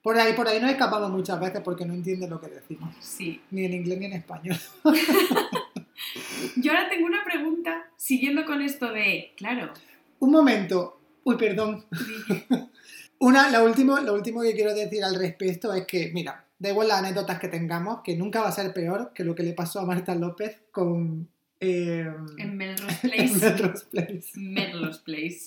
[0.03, 3.41] Por ahí, por ahí nos escapamos muchas veces porque no entienden lo que decimos, Sí.
[3.53, 4.57] ni en inglés ni en español.
[6.57, 9.73] Yo ahora tengo una pregunta, siguiendo con esto de, claro,
[10.19, 11.01] Un momento.
[11.25, 11.85] Uy, perdón.
[13.19, 16.89] Una, lo, último, lo último que quiero decir al respecto es que, mira, da igual
[16.89, 19.79] las anécdotas que tengamos, que nunca va a ser peor que lo que le pasó
[19.81, 21.29] a Marta López con...
[21.61, 23.35] eh, en Melrose en Place.
[23.53, 24.25] Melrose Place.
[24.35, 25.41] Melrose Place.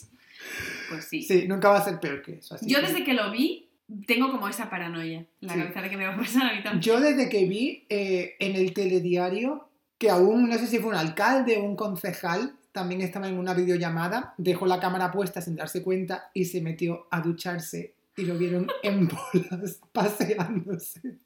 [0.89, 1.21] Pues sí.
[1.23, 2.55] Sí, nunca va a ser peor que eso.
[2.55, 3.64] así Yo que- desde que lo vi,
[4.07, 5.59] tengo como esa paranoia la Sí.
[5.59, 6.81] cabeza de que me va a pasar a mí también.
[6.81, 10.95] Yo desde que vi eh, en el telediario que aún, no sé si fue un
[10.95, 15.81] alcalde o un concejal, también estaba en una videollamada, dejó la cámara puesta sin darse
[15.81, 21.17] cuenta y se metió a ducharse y lo vieron en bolas paseándose.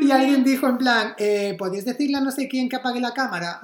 [0.00, 3.12] Y alguien dijo en plan, eh, ¿podéis decirle a no sé quién que apague la
[3.12, 3.60] cámara?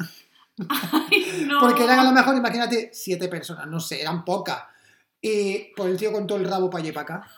[0.69, 1.61] Ay, no.
[1.61, 4.63] Porque eran a lo mejor, imagínate, siete personas, no sé, eran pocas.
[5.21, 7.31] Y pues el tío con todo el rabo para allá y para acá.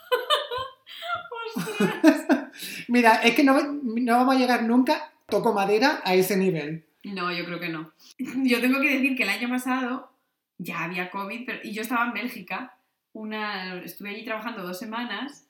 [2.89, 6.85] Mira, es que no, no vamos a llegar nunca, toco madera, a ese nivel.
[7.05, 7.93] No, yo creo que no.
[8.19, 10.13] Yo tengo que decir que el año pasado
[10.59, 12.77] ya había COVID pero- y yo estaba en Bélgica.
[13.13, 15.47] Una, estuve allí trabajando dos semanas.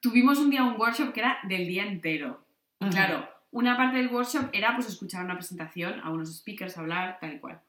[0.00, 2.44] Tuvimos un día un workshop que era del día entero.
[2.80, 7.18] Y claro, una parte del workshop era pues escuchar una presentación a unos speakers hablar,
[7.20, 7.60] tal y cual.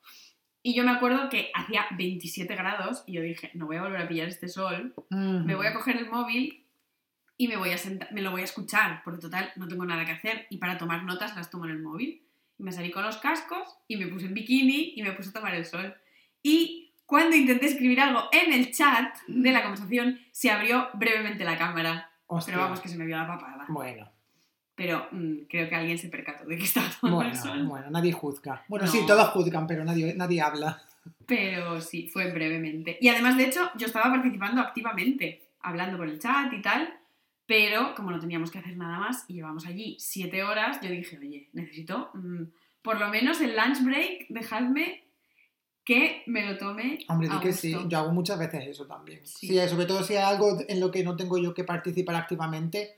[0.63, 4.01] Y yo me acuerdo que hacía 27 grados y yo dije, no voy a volver
[4.01, 6.60] a pillar este sol, me voy a coger el móvil
[7.41, 10.05] y me, voy a sentar, me lo voy a escuchar, porque total no tengo nada
[10.05, 12.21] que hacer y para tomar notas las tomo en el móvil.
[12.59, 15.33] Y me salí con los cascos y me puse en bikini y me puse a
[15.33, 15.91] tomar el sol.
[16.43, 21.57] Y cuando intenté escribir algo en el chat de la conversación, se abrió brevemente la
[21.57, 22.11] cámara.
[22.27, 22.53] Hostia.
[22.53, 23.65] Pero vamos, que se me vio la papada.
[23.69, 24.07] Bueno,
[24.75, 27.65] Pero mm, creo que alguien se percató de que estaba tomando el bueno, sol.
[27.65, 28.63] bueno, nadie juzga.
[28.67, 28.91] Bueno, No.
[28.91, 30.79] sí, todos juzgan, pero nadie, nadie habla.
[31.25, 32.99] Pero sí, fue brevemente.
[33.01, 37.00] Y además, de hecho, yo estaba participando activamente, hablando por el chat y tal,
[37.51, 41.19] pero como no teníamos que hacer nada más y llevamos allí siete horas, yo dije,
[41.19, 42.43] oye, necesito mm,
[42.81, 45.03] por lo menos el lunch break, dejadme
[45.83, 46.99] que me lo tome.
[47.09, 47.89] Hombre, di que sí, gusto".
[47.89, 49.19] yo hago muchas veces eso también.
[49.25, 49.47] Sí.
[49.47, 49.67] Sí.
[49.67, 52.95] sobre todo si hay algo en lo que no tengo yo que participar activamente,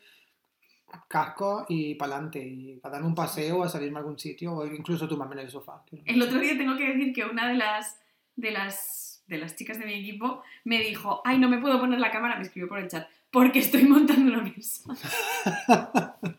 [1.07, 4.67] casco y para adelante, y para darme un paseo, a salirme a algún sitio, o
[4.67, 5.83] incluso tomarme en el sofá.
[6.05, 7.99] El otro día tengo que decir que una de las,
[8.35, 11.99] de las, de las chicas de mi equipo me dijo, ay, no me puedo poner
[11.99, 14.83] la cámara, me escribió por el chat, porque estoy montando una mesa.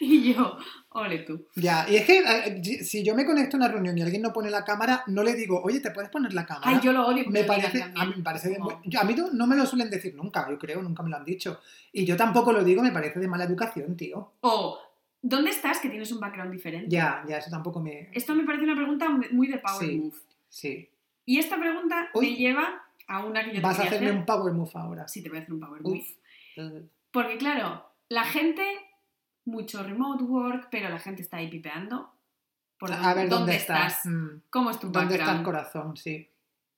[0.00, 0.56] y yo,
[0.90, 1.46] ole tú.
[1.56, 4.50] Ya, y es que si yo me conecto a una reunión y alguien no pone
[4.50, 6.70] la cámara, no le digo, oye, ¿te puedes poner la cámara?
[6.70, 7.24] Ay, yo lo odio.
[7.28, 9.66] me parece, a mí me parece de Como- muy- yo- a mí no, me lo
[9.66, 11.60] suelen decir nunca, yo creo, nunca me lo han dicho.
[11.92, 14.34] Y yo tampoco lo digo, me parece de mala educación, tío.
[14.42, 14.78] O,
[15.22, 16.88] ¿dónde estás que tienes un background diferente?
[16.90, 18.10] Ya, ya, eso tampoco me...
[18.12, 19.96] Esto me parece una pregunta muy de power Sí.
[19.96, 20.16] move.
[20.48, 20.88] Sí.
[21.24, 24.18] Y esta pregunta me lleva a una que yo te Vas a hacerme hacer.
[24.18, 25.08] un power move ahora.
[25.08, 25.98] Sí, te voy a hacer un power move.
[25.98, 26.08] Uf.
[27.10, 28.64] Porque claro, la gente,
[29.44, 32.12] mucho remote work, pero la gente está ahí pipeando.
[32.78, 33.96] Por A ver dónde, estás.
[33.98, 34.06] estás?
[34.06, 35.44] Mm, ¿Cómo es tu ¿Dónde está el background?
[35.44, 35.96] corazón?
[35.96, 36.30] Sí.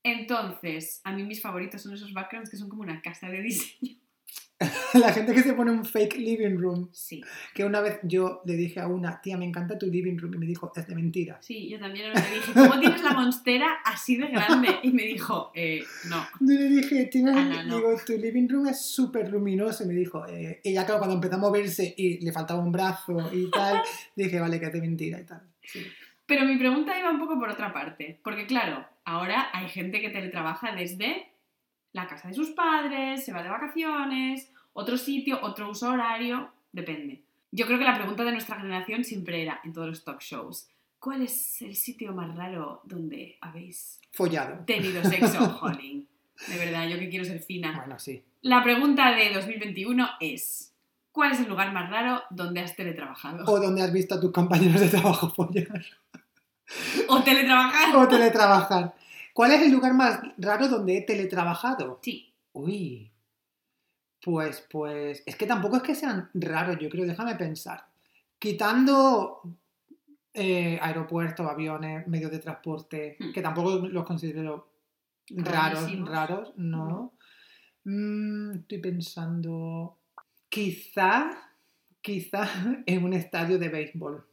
[0.05, 3.97] Entonces, a mí mis favoritos son esos backgrounds que son como una casa de diseño.
[4.95, 6.89] La gente que se pone un fake living room.
[6.93, 7.23] Sí,
[7.55, 10.35] Que una vez yo le dije a una, tía, me encanta tu living room.
[10.35, 11.39] Y me dijo, es de mentira.
[11.41, 14.69] sí, yo también le dije, ¿cómo tienes la monstera así de grande?
[14.83, 16.27] Y me dijo, eh, no.
[16.41, 17.77] Yo le dije, tienes, Ana, no.
[17.77, 19.85] digo, tu living room es súper luminoso.
[19.85, 22.73] Y me dijo, eh, y ya claro, cuando empezó a moverse y le faltaba un
[22.73, 23.81] brazo y tal,
[24.17, 25.43] dije, vale, que es de mentira y tal.
[25.63, 25.87] Sí.
[26.27, 30.11] Pero mi pregunta iba un poco por otra parte, porque claro, ahora hay gente que
[30.11, 31.28] teletrabaja desde
[31.99, 37.23] la casa de sus padres, se va de vacaciones, otro sitio, otro uso horario, depende.
[37.51, 40.69] Yo creo que la pregunta de nuestra generación siempre era en todos los talk shows,
[40.99, 44.65] ¿cuál es el sitio más raro donde habéis Follado.
[44.65, 46.07] tenido sexo, jolín?
[46.47, 47.75] De verdad, yo que quiero ser fina.
[47.77, 48.23] Bueno, sí.
[48.43, 50.73] La pregunta de 2021 es,
[51.11, 53.45] ¿cuál es el lugar más raro donde has teletrabajado?
[53.47, 55.85] O donde has visto a tus compañeros de trabajo follar.
[57.09, 57.97] ¿O teletrabajar?
[57.97, 58.95] O teletrabajar.
[59.39, 62.01] ¿Cuál es el lugar más raro donde he teletrabajado?
[62.03, 62.35] Sí.
[62.55, 63.09] Uy.
[64.21, 65.23] Pues, pues.
[65.27, 67.87] Es que tampoco es que sean raros, yo creo, déjame pensar.
[68.37, 69.41] Quitando
[70.35, 73.33] eh, aeropuertos, aviones, medios de transporte, Hmm.
[73.33, 74.73] que tampoco los considero
[75.31, 76.09] raros, Rarísimos.
[76.09, 77.13] raros, no.
[77.85, 79.99] Mm, estoy pensando.
[80.49, 81.31] Quizá,
[82.03, 82.43] quizá
[82.87, 84.27] en un estadio de béisbol.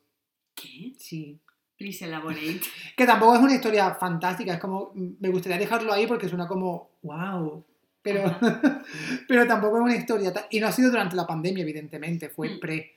[0.55, 0.93] ¿Qué?
[0.97, 1.39] Sí.
[1.77, 2.61] Please elaborate.
[2.97, 6.91] Que tampoco es una historia fantástica, es como, me gustaría dejarlo ahí porque suena como,
[7.03, 7.63] wow.
[8.01, 8.23] Pero,
[9.27, 10.31] pero tampoco es una historia.
[10.51, 12.59] Y no ha sido durante la pandemia, evidentemente, fue Mm.
[12.59, 12.91] pre.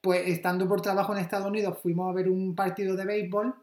[0.00, 3.54] Pues estando por trabajo en Estados Unidos, fuimos a ver un partido de béisbol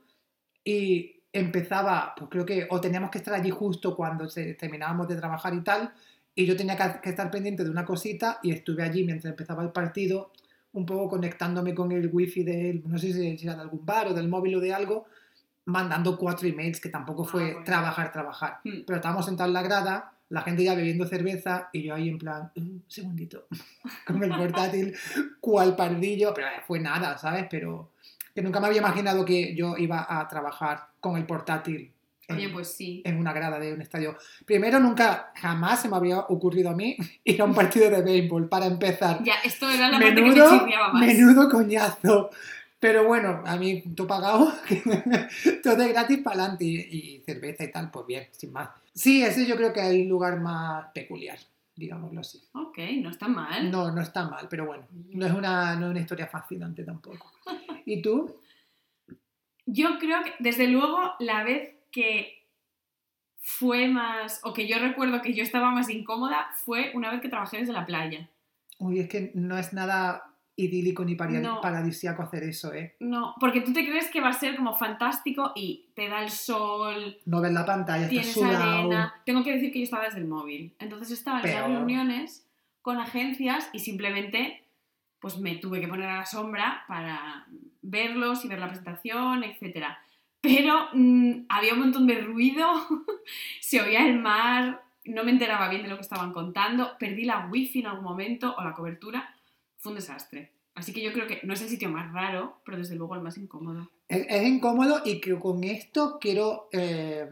[0.63, 5.15] y empezaba, pues creo que, o teníamos que estar allí justo cuando se- terminábamos de
[5.17, 5.91] trabajar y tal,
[6.33, 9.63] y yo tenía que, que estar pendiente de una cosita y estuve allí mientras empezaba
[9.63, 10.31] el partido,
[10.73, 14.13] un poco conectándome con el wifi del, no sé si era de algún bar o
[14.13, 15.05] del móvil o de algo,
[15.65, 17.65] mandando cuatro emails, que tampoco fue Ah, bueno.
[17.65, 18.59] trabajar, trabajar.
[18.63, 18.81] Hmm.
[18.85, 22.17] Pero estábamos sentados en la grada, la gente ya bebiendo cerveza y yo ahí en
[22.17, 23.47] plan, un segundito,
[24.05, 24.95] con el portátil,
[25.39, 27.47] cual pardillo, pero eh, fue nada, ¿sabes?
[27.49, 27.91] Pero
[28.33, 31.91] que nunca me había imaginado que yo iba a trabajar con el portátil
[32.29, 33.01] Oye, pues sí.
[33.05, 34.17] en una grada de un estadio.
[34.45, 38.47] Primero, nunca, jamás se me había ocurrido a mí ir a un partido de béisbol
[38.49, 39.23] para empezar.
[39.23, 40.93] Ya, esto era la parte que Menudo, me más.
[40.93, 42.29] menudo coñazo.
[42.79, 44.53] Pero bueno, a mí tú pagado,
[45.63, 48.69] todo es gratis para adelante y, y cerveza y tal, pues bien, sin más.
[48.93, 51.37] Sí, ese yo creo que es el lugar más peculiar,
[51.75, 52.41] digámoslo así.
[52.53, 53.69] Ok, no está mal.
[53.69, 57.31] No, no está mal, pero bueno, no es una, no es una historia fascinante tampoco.
[57.85, 58.33] ¿Y tú?
[59.65, 62.45] Yo creo que, desde luego, la vez que
[63.37, 67.29] fue más, o que yo recuerdo que yo estaba más incómoda, fue una vez que
[67.29, 68.29] trabajé desde la playa.
[68.77, 70.25] Uy, es que no es nada
[70.55, 71.61] idílico ni No.
[71.61, 72.95] paradisíaco hacer eso, ¿eh?
[72.99, 76.29] No, porque tú te crees que va a ser como fantástico y te da el
[76.29, 78.79] sol, No ves la pantalla, tienes sudado.
[78.81, 79.15] arena.
[79.25, 80.75] Tengo que decir que yo estaba desde el móvil.
[80.79, 82.45] Entonces estaba en las reuniones
[82.81, 84.63] con agencias y simplemente
[85.19, 87.45] pues me tuve que poner a la sombra para
[87.81, 89.85] verlos y ver la presentación, etc.
[90.41, 92.65] Pero mm, había un montón de ruido,
[93.59, 97.47] se oía el mar, no me enteraba bien de lo que estaban contando, perdí la
[97.47, 99.35] wifi en algún momento o la cobertura,
[99.77, 100.51] fue un desastre.
[100.75, 103.21] Así que yo creo que no es el sitio más raro, pero desde luego el
[103.21, 103.89] más incómodo.
[104.07, 107.29] Es, es incómodo y que con esto quiero eh,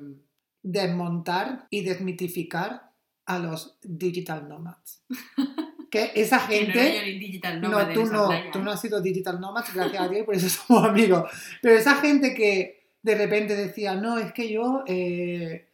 [0.61, 2.91] desmontar y desmitificar
[3.25, 5.03] a los digital nomads.
[5.89, 7.01] Que esa Que no gente...
[7.17, 10.25] digital No, en tú no, playa, tú no has sido digital nomad, gracias a Dios,
[10.25, 11.31] por eso somos amigos.
[11.61, 15.67] Pero esa gente que de repente decía, no, es que yo eh,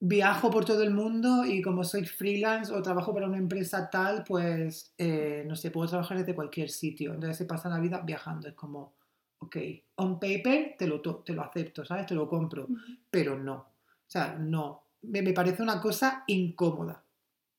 [0.00, 4.24] viajo por todo el mundo y como soy freelance o trabajo para una empresa tal,
[4.24, 7.14] pues, eh, no sé, puedo trabajar desde cualquier sitio.
[7.14, 8.48] Entonces se pasa la vida viajando.
[8.48, 8.94] Es como,
[9.38, 9.56] ok,
[9.96, 12.06] on paper te lo, te lo acepto, ¿sabes?
[12.06, 12.68] Te lo compro,
[13.10, 13.54] pero no.
[13.54, 14.82] O sea, no.
[15.02, 17.02] Me, me parece una cosa incómoda.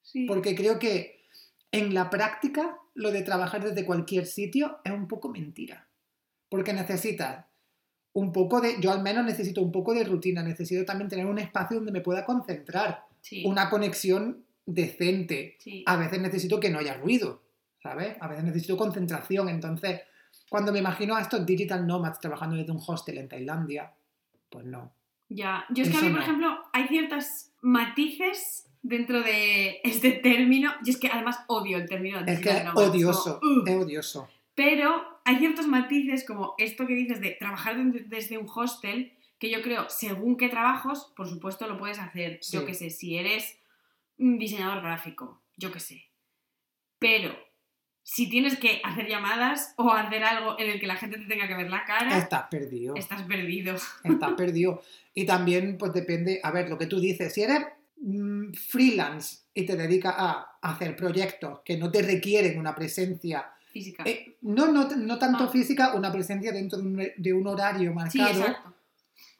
[0.02, 0.26] Sí.
[0.26, 1.26] Porque creo que
[1.72, 5.88] en la práctica lo de trabajar desde cualquier sitio es un poco mentira.
[6.50, 7.46] Porque necesitas
[8.18, 11.38] un poco de, yo al menos necesito un poco de rutina, necesito también tener un
[11.38, 15.56] espacio donde me pueda concentrar, Sí, una conexión decente.
[15.60, 15.84] sí.
[15.86, 17.44] A veces necesito que no haya ruido,
[17.84, 18.18] ¿sabes?
[18.20, 19.50] A veces necesito concentración.
[19.50, 20.02] Entonces,
[20.50, 23.94] cuando me imagino a estos digital nomads trabajando desde un hostel en Tailandia,
[24.50, 24.92] pues no.
[25.30, 26.24] Ya, yo es que a mí, por no.
[26.24, 32.20] ejemplo, hay ciertas matices dentro de este término, y es que además odio el término
[32.26, 34.28] Es que es odioso, es odioso.
[34.56, 39.50] Pero hay ciertos matices como esto que dices de trabajar de- desde un hostel, que
[39.52, 42.40] yo creo, según qué trabajos, por supuesto lo puedes hacer.
[42.52, 43.58] Yo que sé, si eres
[44.18, 46.06] un diseñador gráfico, yo que sé.
[47.00, 47.36] Pero
[48.04, 51.48] si tienes que hacer llamadas o hacer algo en el que la gente te tenga
[51.48, 52.96] que ver la cara, Estás perdido.
[52.96, 53.76] estás perdido.
[54.04, 54.82] Estás perdido.
[55.14, 57.60] Y también, pues depende, a ver, lo que tú dices, si eres
[57.98, 64.04] mm, freelance y te dedicas a hacer proyectos que no te requieren una presencia, Física.
[64.06, 65.50] eh, no, no, no tanto No.
[65.50, 68.74] física, una presencia dentro de un, de un horario sí, marcado, exacto.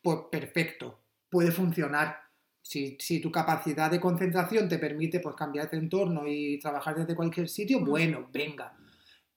[0.02, 2.18] pues perfecto, puede funcionar.
[2.62, 7.16] Si, si tu capacidad de concentración te permite pues, cambiar de entorno y trabajar desde
[7.16, 7.86] cualquier sitio, Mm.
[7.86, 8.76] bueno, venga.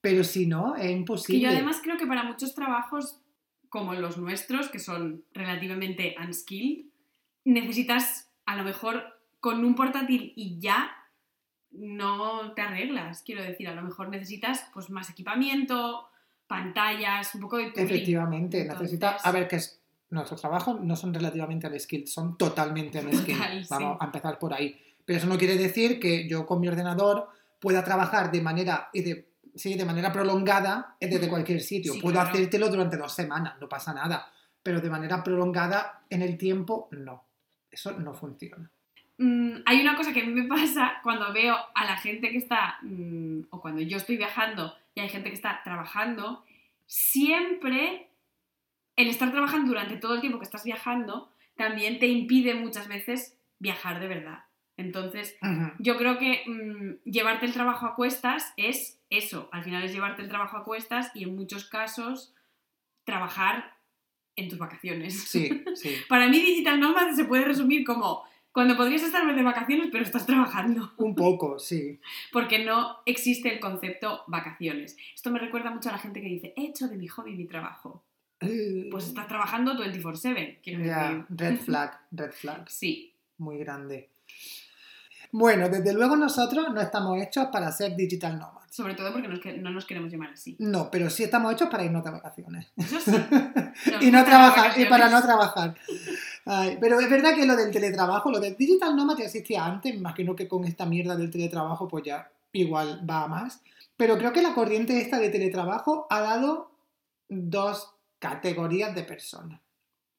[0.00, 1.38] Pero si no, es imposible.
[1.40, 3.20] que yo además creo que para muchos trabajos
[3.68, 6.86] como los nuestros, que son relativamente unskilled,
[7.44, 9.04] necesitas a lo mejor
[9.38, 10.90] con un portátil y ya
[11.72, 13.22] no te arreglas.
[13.22, 16.08] Quiero decir, a lo mejor necesitas pues más equipamiento,
[16.46, 17.84] pantallas, un poco de todo.
[17.84, 19.16] Efectivamente, Entonces- necesita.
[19.22, 19.80] A ver, que es,
[20.10, 23.36] nuestros trabajos no son relativamente unskilled, son totalmente unskilled.
[23.38, 23.68] Total, sí.
[23.70, 24.76] Vamos a empezar por ahí.
[25.04, 27.28] Pero eso no quiere decir que yo con mi ordenador
[27.60, 31.92] pueda trabajar de manera, y de, sí, de manera prolongada desde cualquier sitio.
[31.92, 32.30] Sí, Puedo claro.
[32.30, 34.30] hacértelo durante dos semanas, no pasa nada.
[34.62, 37.24] Pero de manera prolongada en el tiempo, no.
[37.70, 38.70] Eso no funciona.
[39.22, 42.38] Mm, hay una cosa que a mí me pasa cuando veo a la gente que
[42.38, 46.42] está, mm, o cuando yo estoy viajando y hay gente que está trabajando,
[46.86, 48.08] siempre
[48.96, 53.36] el estar trabajando durante todo el tiempo que estás viajando también te impide muchas veces
[53.58, 54.44] viajar de verdad.
[54.78, 55.36] Entonces,
[55.78, 60.22] yo creo que mm, llevarte el trabajo a cuestas es eso, al final es llevarte
[60.22, 62.32] el trabajo a cuestas y en muchos casos
[63.04, 63.76] trabajar
[64.36, 65.24] en tus vacaciones.
[65.24, 65.96] Sí, sí.
[66.08, 70.26] Para mí Digital Nomad se puede resumir como cuando podrías estar de vacaciones pero estás
[70.26, 72.00] trabajando, Un poco, sí.
[72.32, 74.96] porque no existe el concepto vacaciones.
[75.14, 77.46] Esto me recuerda mucho a la gente que dice, he hecho de mi hobby mi
[77.46, 78.02] trabajo.
[78.90, 81.24] Pues estás trabajando 24/7, quiero Ya, decir.
[81.30, 82.68] red flag, red flag.
[82.70, 84.08] Sí, muy grande.
[85.32, 88.74] Bueno, desde luego nosotros no estamos hechos para ser digital nomads.
[88.74, 90.56] sobre todo porque nos no nos queremos llamar así.
[90.58, 92.72] No, pero sí estamos hechos para irnos de vacaciones.
[92.76, 93.12] Eso sí.
[94.00, 95.76] Y no trabajar, y para no trabajar.
[96.46, 99.92] Ay, pero es verdad que lo del teletrabajo, lo del digital nomad ya existía antes,
[99.92, 103.62] me imagino que con esta mierda del teletrabajo pues ya igual va a más.
[103.96, 106.72] Pero creo que la corriente esta de teletrabajo ha dado
[107.28, 109.60] dos categorías de personas,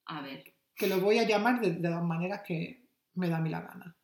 [0.06, 2.82] A ver, que lo voy a llamar de, de dos maneras que
[3.16, 3.96] me da a mí la gana.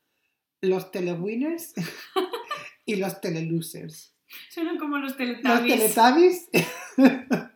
[0.62, 1.74] Los telewinners
[2.86, 4.14] y los telelosers.
[4.50, 6.50] suenan como los Los teletubbies.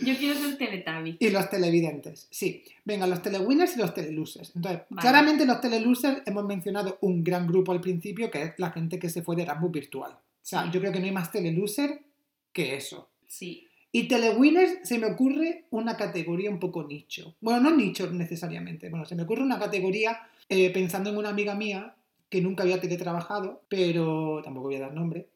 [0.00, 1.16] Yo quiero ser teletubby.
[1.20, 2.28] y los televidentes.
[2.30, 4.52] Sí, venga, los telewinners y los telelosers.
[4.54, 5.00] Entonces, Vale.
[5.02, 9.08] claramente los telelosers hemos mencionado un gran grupo al principio, que es la gente que
[9.10, 10.12] se fue de Erasmus virtual.
[10.12, 10.70] O sea, Sí.
[10.72, 12.00] yo creo que no hay más teleloser
[12.52, 13.08] que eso.
[13.26, 17.34] Sí, Y telewinners se me ocurre una categoría un poco nicho.
[17.40, 18.90] Bueno, no nicho necesariamente.
[18.90, 20.18] Bueno, se me ocurre una categoría
[20.50, 21.94] eh, pensando en una amiga mía
[22.28, 25.28] que nunca había teletrabajado, pero tampoco voy a dar nombre.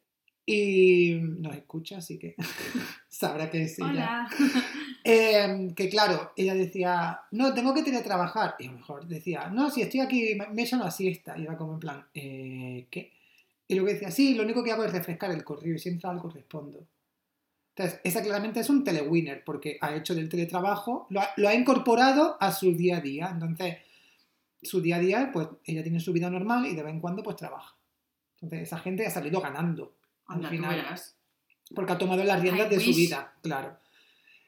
[0.53, 2.35] Y nos escucha, así que
[3.09, 3.89] sabrá que es ella.
[3.89, 4.29] hola.
[5.03, 8.57] Eh, que claro, ella decía, no, tengo que teletrabajar.
[8.59, 11.39] Y a lo mejor decía, no, si estoy aquí, me hecho una siesta.
[11.39, 13.11] Y era como en plan, "Eh, ¿qué?
[13.67, 16.11] Y luego decía, sí, lo único que hago es refrescar el correo y si entra
[16.11, 16.87] algo respondo.
[17.75, 21.55] Entonces, esa claramente es un telewinner porque ha hecho del teletrabajo, lo ha, lo ha
[21.55, 23.31] incorporado a su día a día.
[23.33, 23.79] Entonces,
[24.63, 27.23] su día a día, pues ella tiene su vida normal y de vez en cuando
[27.23, 27.75] pues trabaja.
[28.43, 29.95] Entonces, esa gente ha salido ganando
[30.35, 31.17] al tú final verás.
[31.75, 33.77] porque ha tomado las riendas I de su vida, claro.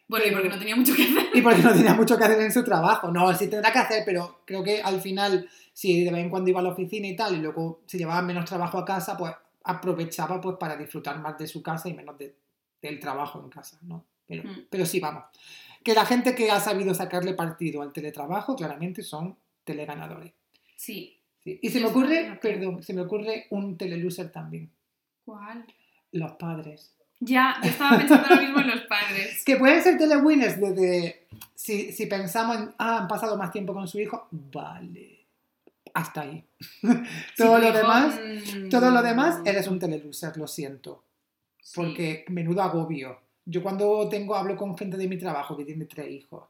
[0.09, 1.29] Bueno, y porque no tenía mucho que hacer.
[1.33, 3.11] Y porque no tenía mucho que hacer en su trabajo.
[3.11, 6.51] No, sí tendrá que hacer, pero creo que al final, si de vez en cuando
[6.51, 9.33] iba a la oficina y tal, y luego se llevaba menos trabajo a casa, pues
[9.64, 12.35] aprovechaba pues para disfrutar más de su casa y menos de-
[12.83, 14.05] del trabajo en casa, ¿no?
[14.27, 14.66] Pero, Mm.
[14.68, 15.25] pero sí, vamos.
[15.85, 20.33] Que la gente que ha sabido sacarle partido al teletrabajo, claramente son teleganadores.
[20.77, 21.16] Sí.
[21.42, 21.59] Sí.
[21.62, 24.71] Y se me ocurre, perdón, se me ocurre un teleloser también.
[25.25, 25.64] ¿Cuál?
[26.12, 26.94] Los padres.
[27.20, 29.42] Ya, yo estaba pensando lo mismo en los padres.
[29.46, 31.27] Que pueden ser telewinners desde.
[31.54, 32.75] Si, si pensamos en.
[32.79, 34.27] Ah, han pasado más tiempo con su hijo.
[34.31, 35.27] Vale.
[35.94, 36.44] Hasta ahí.
[37.37, 41.04] todo, lo demás, mm, todo lo demás eres un teleloser, lo siento.
[41.60, 41.75] sí.
[41.77, 43.20] Porque menudo agobio.
[43.44, 46.48] Yo cuando tengo, hablo con gente de mi trabajo que tiene tres hijos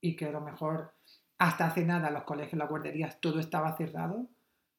[0.00, 0.92] y que a lo mejor
[1.38, 4.26] hasta hace nada los colegios, las guarderías, todo estaba cerrado,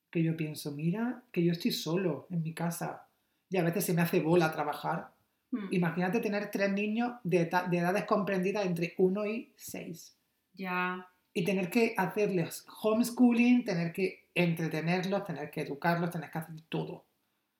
[0.09, 3.07] que yo pienso, mira, que yo estoy solo en mi casa
[3.53, 5.11] y a veces se me hace bola trabajar
[5.55, 10.17] Mm, Imagínate tener tres niños de, de edades comprendidas entre 1 y 6
[10.55, 11.07] Ya.
[11.31, 17.05] y tener que hacerles homeschooling, tener que entretenerlos, tener que educarlos, tener que hacer todo.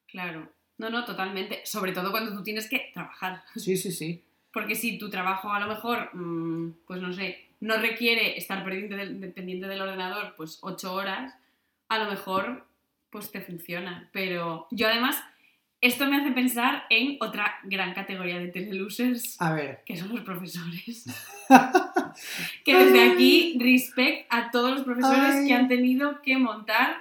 [0.07, 0.49] Claro.
[0.79, 1.61] No, no, totalmente.
[1.65, 3.43] Sobre todo cuando tú tienes que trabajar.
[3.55, 4.23] Sí, sí, sí.
[4.51, 8.95] Porque si tu trabajo a lo mejor, mm, pues no sé, no requiere estar pendiente
[8.95, 11.31] del, de- pendiente del ordenador pues ocho horas,
[11.89, 12.65] a lo mejor
[13.11, 14.09] pues te funciona.
[14.11, 15.23] Pero yo además,
[15.83, 19.83] esto me hace pensar en otra gran categoría de telelosers, A ver.
[19.85, 21.03] que son los profesores.
[22.63, 25.47] que desde aquí, respect a todos los profesores Ay.
[25.47, 26.95] que han tenido que montar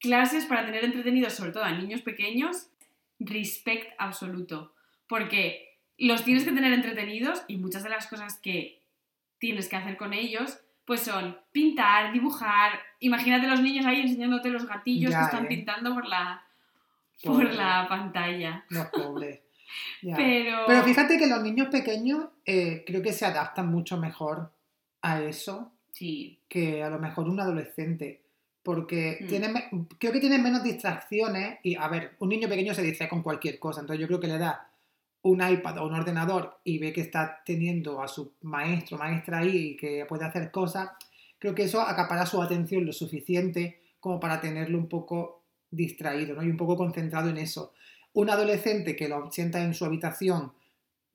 [0.00, 2.68] clases para tener entretenidos, sobre todo a niños pequeños,
[3.18, 4.72] respect absoluto.
[5.06, 8.82] Porque los tienes que tener entretenidos y muchas de las cosas que
[9.38, 12.80] tienes que hacer con ellos, pues son pintar, dibujar.
[13.00, 15.48] Imagínate los niños ahí enseñándote los gatillos Ya, que están eh.
[15.48, 16.45] pintando por la,
[17.22, 18.64] por la pantalla.
[18.68, 19.40] Los pobres.
[20.02, 24.52] Pero, Pero fíjate que los niños pequeños eh, creo que se adaptan mucho mejor
[25.02, 28.22] a eso sí, que a lo mejor un adolescente.
[28.62, 29.26] Porque Mm.
[29.28, 29.54] tienen
[29.98, 33.58] creo que tienen menos distracciones y, a ver, un niño pequeño se distrae con cualquier
[33.58, 33.80] cosa.
[33.80, 34.68] Entonces yo creo que le da
[35.22, 39.56] un iPad o un ordenador y ve que está teniendo a su maestro, maestra ahí
[39.56, 40.90] y que puede hacer cosas,
[41.38, 45.45] creo que eso acapara su atención lo suficiente como para tenerlo un poco
[45.76, 46.42] distraído ¿no?
[46.42, 47.72] y un poco concentrado en eso.
[48.14, 50.52] Un adolescente que lo sienta en su habitación,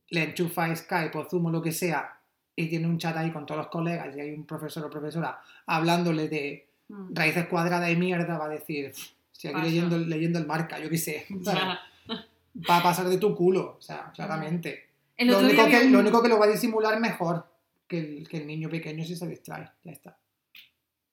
[0.09, 2.17] le enchufa Skype o Zoom o lo que sea
[2.55, 5.39] y tiene un chat ahí con todos los colegas y hay un profesor o profesora
[5.65, 7.15] hablándole de Mm.
[7.15, 8.91] raíces cuadradas y mierda, va a decir,
[9.31, 11.25] si aquí leyendo, leyendo el marca, yo qué sé,
[12.69, 14.87] va a pasar de tu culo, o sea, claramente.
[15.17, 17.47] Lo único, que, un- lo único que lo va a disimular mejor
[17.87, 20.17] que el, que el niño pequeño si se distrae, ya está.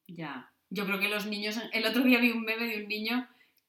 [0.08, 0.50] Ya.
[0.70, 1.58] Yo creo que los niños.
[1.72, 3.28] El otro día vi un meme de un niño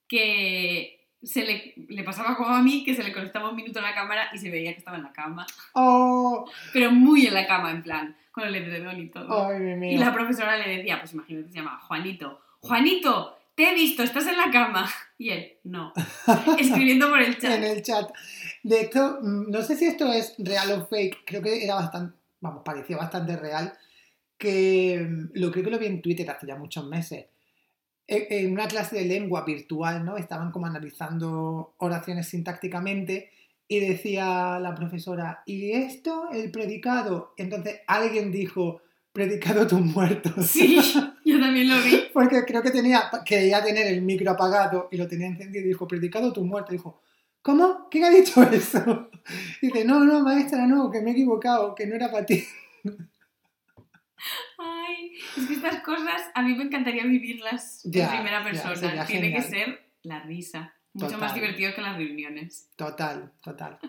[0.09, 3.83] que se le, le pasaba como a mí, que se le conectaba un minuto a
[3.83, 5.45] la cámara y se veía que estaba en la cama.
[5.73, 6.49] ¡Oh!
[6.73, 9.47] Pero muy en la cama, en plan, con el edredón y todo.
[9.47, 9.91] ¡Ay, mi mío!
[9.91, 12.41] y la profesora le decía, pues imagínate, se llama Juanito.
[12.61, 14.89] Juanito, te he visto, estás en la cama.
[15.17, 15.93] Y él, no.
[16.57, 17.51] Escribiendo por el chat.
[17.51, 18.09] en el chat.
[18.63, 22.17] De hecho, mm, no sé si esto es real o fake, creo que era bastante,
[22.39, 23.73] vamos, parecía bastante real,
[24.37, 27.25] que mm, lo creo que lo vi en Twitter hace ya muchos meses.
[28.11, 30.17] En una clase de lengua virtual, ¿no?
[30.17, 33.29] Estaban como analizando oraciones sintácticamente
[33.67, 36.29] y decía la profesora, ¿y esto?
[36.31, 37.33] El predicado.
[37.37, 38.81] Entonces alguien dijo,
[39.13, 40.47] predicado tus muertos.
[40.47, 40.79] Sí,
[41.25, 42.07] yo también lo vi.
[42.11, 45.87] Porque creo que tenía, quería tener el micro apagado y lo tenía encendido y dijo,
[45.87, 46.73] predicado tu muerte.
[46.73, 46.99] Dijo,
[47.43, 47.87] ¿cómo?
[47.91, 49.09] ¿Quién ha dicho eso?
[49.61, 52.43] Y dice, no, no, maestra, no, que me he equivocado, que no era para ti.
[54.57, 59.05] Ay, es que estas cosas a mí me encantaría vivirlas Ya, en primera persona.
[59.05, 60.73] Tiene que ser la risa.
[60.93, 61.19] Mucho Total.
[61.21, 62.69] más divertido que las reuniones.
[62.75, 63.79] Total, total.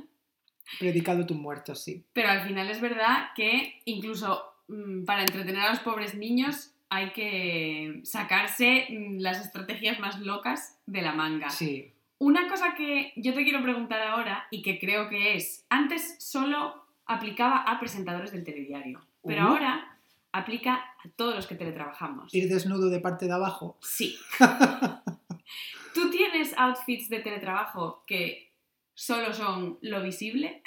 [0.78, 2.04] Predicado tus muertos, sí.
[2.12, 7.10] Pero al final es verdad que incluso mm, para entretener a los pobres niños hay
[7.12, 11.50] que sacarse mm, las estrategias más locas de la manga.
[11.50, 11.92] Sí.
[12.18, 16.84] Una cosa que yo te quiero preguntar ahora y que creo que es, antes solo
[17.06, 19.48] aplicaba a presentadores del telediario, pero Uh.
[19.48, 19.89] ahora
[20.32, 22.32] aplica a todos los que teletrabajamos.
[22.34, 23.78] Ir desnudo de parte de abajo.
[23.82, 24.16] Sí.
[25.94, 28.52] ¿Tú tienes outfits de teletrabajo que
[28.94, 30.62] solo son lo visible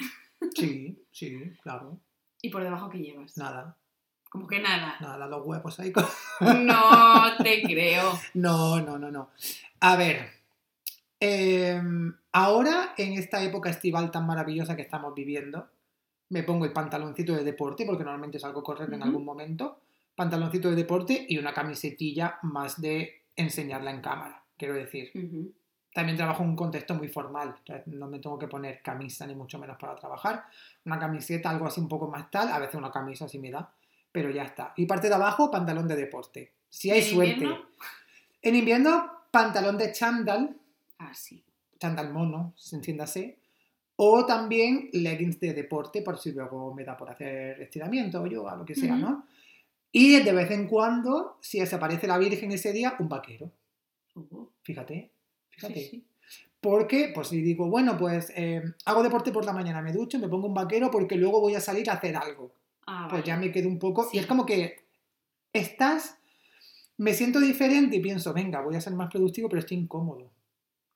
[0.56, 2.00] Sí, sí, claro.
[2.42, 3.38] y por debajo que llevas?
[3.38, 3.78] Nada,
[4.30, 4.98] Como que nada.
[5.00, 5.92] nada, los huevos ahí.
[5.92, 6.06] con-
[6.66, 8.20] No te creo.
[8.34, 9.30] No, no, no, no.
[9.80, 10.30] A ver,
[11.20, 15.70] em, ahora en esta época estival tan maravillosa que estamos viviendo,
[16.34, 19.80] me pongo el pantaloncito de deporte, porque normalmente salgo a correr en algún momento,
[20.16, 25.12] pantaloncito de deporte y una camisetilla más de enseñarla en cámara, quiero decir.
[25.94, 27.56] También trabajo en un contexto muy formal,
[27.86, 30.46] no me tengo que poner camisa ni mucho menos para trabajar.
[30.86, 33.72] Una camiseta, algo así un poco más tal, a veces una camisa si me da,
[34.12, 34.74] pero ya está.
[34.76, 36.52] Y parte de abajo, pantalón de deporte.
[36.68, 37.34] Si hay ¿En suerte.
[37.34, 37.66] invierno?
[38.42, 40.58] En invierno, pantalón de chándal,
[40.98, 41.44] Ah, sí.
[41.80, 43.38] chándal mono, se entiéndase.
[44.06, 48.56] O también leggings de deporte, por si luego me da por hacer estiramiento o yoga,
[48.56, 49.02] lo que sea, Ujú.
[49.02, 49.26] ¿no?
[49.94, 53.50] Y de vez en cuando, si desaparece la Virgen ese día, un vaquero.
[54.16, 55.12] Uh, Fíjate,
[55.50, 55.74] fíjate.
[55.80, 56.06] sí, sí.
[56.60, 60.28] Porque, pues si digo, bueno, pues eh, hago deporte por la mañana, me ducho, me
[60.28, 62.56] pongo un vaquero porque luego voy a salir a hacer algo.
[62.88, 63.28] Ah, Pues vale.
[63.28, 64.04] ya me quedo un poco.
[64.04, 64.18] Sí.
[64.18, 64.86] Y es como que
[65.54, 66.18] estás.
[66.98, 70.32] Me siento diferente y pienso, venga, voy a ser más productivo, pero estoy incómodo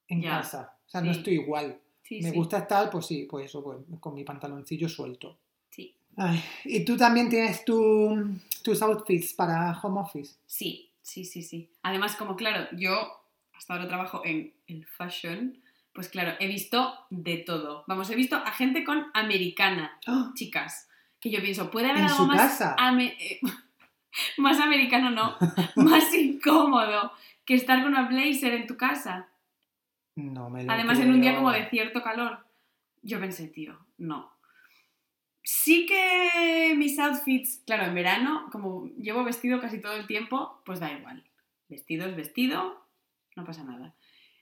[0.08, 0.78] en Ya, casa.
[0.86, 1.80] O sea, no estoy igual.
[2.08, 5.38] Sí, me sí, gusta estar, pues sí, pues eso, pues, con mi pantaloncillo suelto.
[5.70, 5.94] sí.
[6.16, 8.16] Ay, y tú también tienes tu,
[8.64, 10.36] tus outfits para home office.
[10.46, 11.70] Sí, sí, sí, sí.
[11.84, 12.96] Además, como claro, yo
[13.54, 15.62] hasta ahora trabajo en el fashion,
[15.94, 17.84] pues claro, he visto de todo.
[17.88, 20.32] Vamos, he visto a gente con americana, ¡Ah!
[20.34, 20.88] chicas,
[21.20, 22.76] que yo pienso, ¿puede haber ¿En algo su más, casa?
[22.80, 23.40] ame- eh,
[24.38, 25.36] más americano, no,
[25.76, 27.12] más incómodo
[27.46, 29.28] que estar con una blazer en tu casa?
[30.18, 32.40] No me lo Además, en un día como de cierto calor.
[33.04, 34.32] Yo pensé, tío, no.
[35.44, 40.80] Sí que mis outfits, claro, en verano, como llevo vestido casi todo el tiempo, pues
[40.80, 41.24] da igual.
[41.70, 42.84] Vestido es vestido,
[43.36, 43.94] no pasa nada.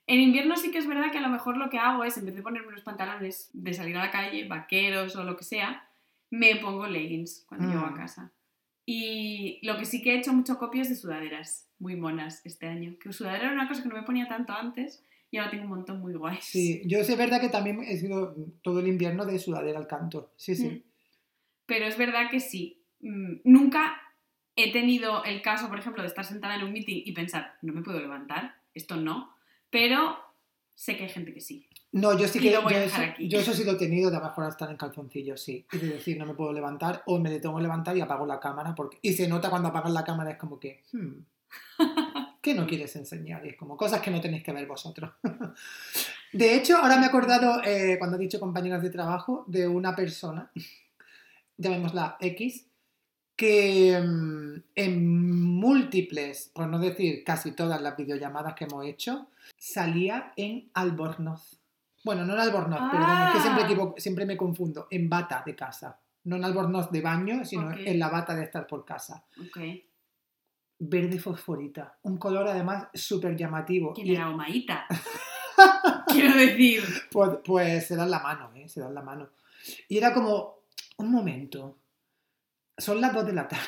[0.07, 2.25] En invierno sí que es verdad que a lo mejor lo que hago es, en
[2.25, 5.87] vez de ponerme unos pantalones de salir a la calle, vaqueros o lo que sea,
[6.31, 7.71] me pongo leggings cuando Mm.
[7.71, 8.31] llego a casa.
[8.85, 11.63] Y lo que sí que he hecho mucho copio es de sudaderas.
[11.77, 12.95] muy monas este año.
[13.01, 15.69] Que sudadera era una cosa que no me ponía tanto antes y ahora tengo un
[15.71, 16.43] montón muy guays.
[16.43, 20.31] Sí, yo sé verdad que también he sido todo el invierno de sudadera al canto.
[20.37, 20.67] Sí, sí.
[20.69, 20.83] Mm.
[21.65, 22.81] Pero es verdad que sí.
[23.01, 24.01] Mm, Nunca
[24.55, 27.73] he tenido el caso, por ejemplo, de estar sentada en un meeting y pensar, no
[27.73, 29.35] me puedo levantar, esto no.
[29.69, 30.17] Pero
[30.73, 31.67] sé que hay gente que sí.
[31.91, 33.27] No, yo sí Y que lo voy yo a eso, dejar aquí.
[33.29, 35.65] yo eso sí lo he tenido de a mejor estar en calzoncillos, sí.
[35.71, 38.39] Y de decir, no me puedo levantar, o me tengo que levantar y apago la
[38.39, 38.75] cámara.
[38.75, 38.97] Porque...
[39.01, 41.19] Y se nota cuando apagas la cámara, es como que, hmm,
[42.45, 43.43] ¿qué no quieres enseñar?
[43.43, 45.11] Y es como cosas que no tenéis que ver vosotros.
[46.31, 49.95] De hecho, ahora me he acordado, eh, cuando he dicho compañeras de trabajo, de una
[49.95, 50.51] persona,
[51.57, 52.67] llamémosla X,
[53.35, 59.27] que mm, en múltiples, por no decir casi todas las videollamadas que hemos hecho,
[59.57, 61.59] salía en albornoz.
[62.03, 63.67] Bueno, no en albornoz, perdón, es que siempre, Ah.
[63.67, 65.99] equivoco- siempre me confundo, en bata de casa.
[66.25, 69.23] No en albornoz de baño, sino en la bata de estar por casa.
[69.39, 69.57] Ok.
[70.77, 73.93] Verde fosforita, un color además súper llamativo.
[73.93, 74.85] ¿Quién Y- era Omaita?
[76.07, 76.83] Quiero decir.
[77.11, 78.67] Pues, pues se dan la mano, ¿eh?
[78.67, 79.29] Se dan la mano.
[79.87, 80.59] Y era como,
[80.97, 81.77] un momento,
[82.77, 83.65] son las 2 de la tarde.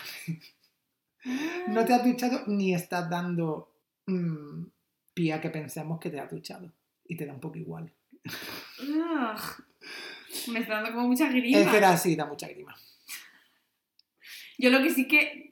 [1.68, 3.74] No te has duchado ni estás dando
[4.06, 4.64] mm,
[5.14, 6.72] pie a que pensemos que te has duchado.
[7.06, 7.92] Y te da un poco igual.
[8.80, 9.40] Ugh.
[10.52, 11.58] Me está dando como mucha grima.
[11.58, 12.76] Es que era así, da mucha grima.
[14.58, 15.47] Yo lo que sí que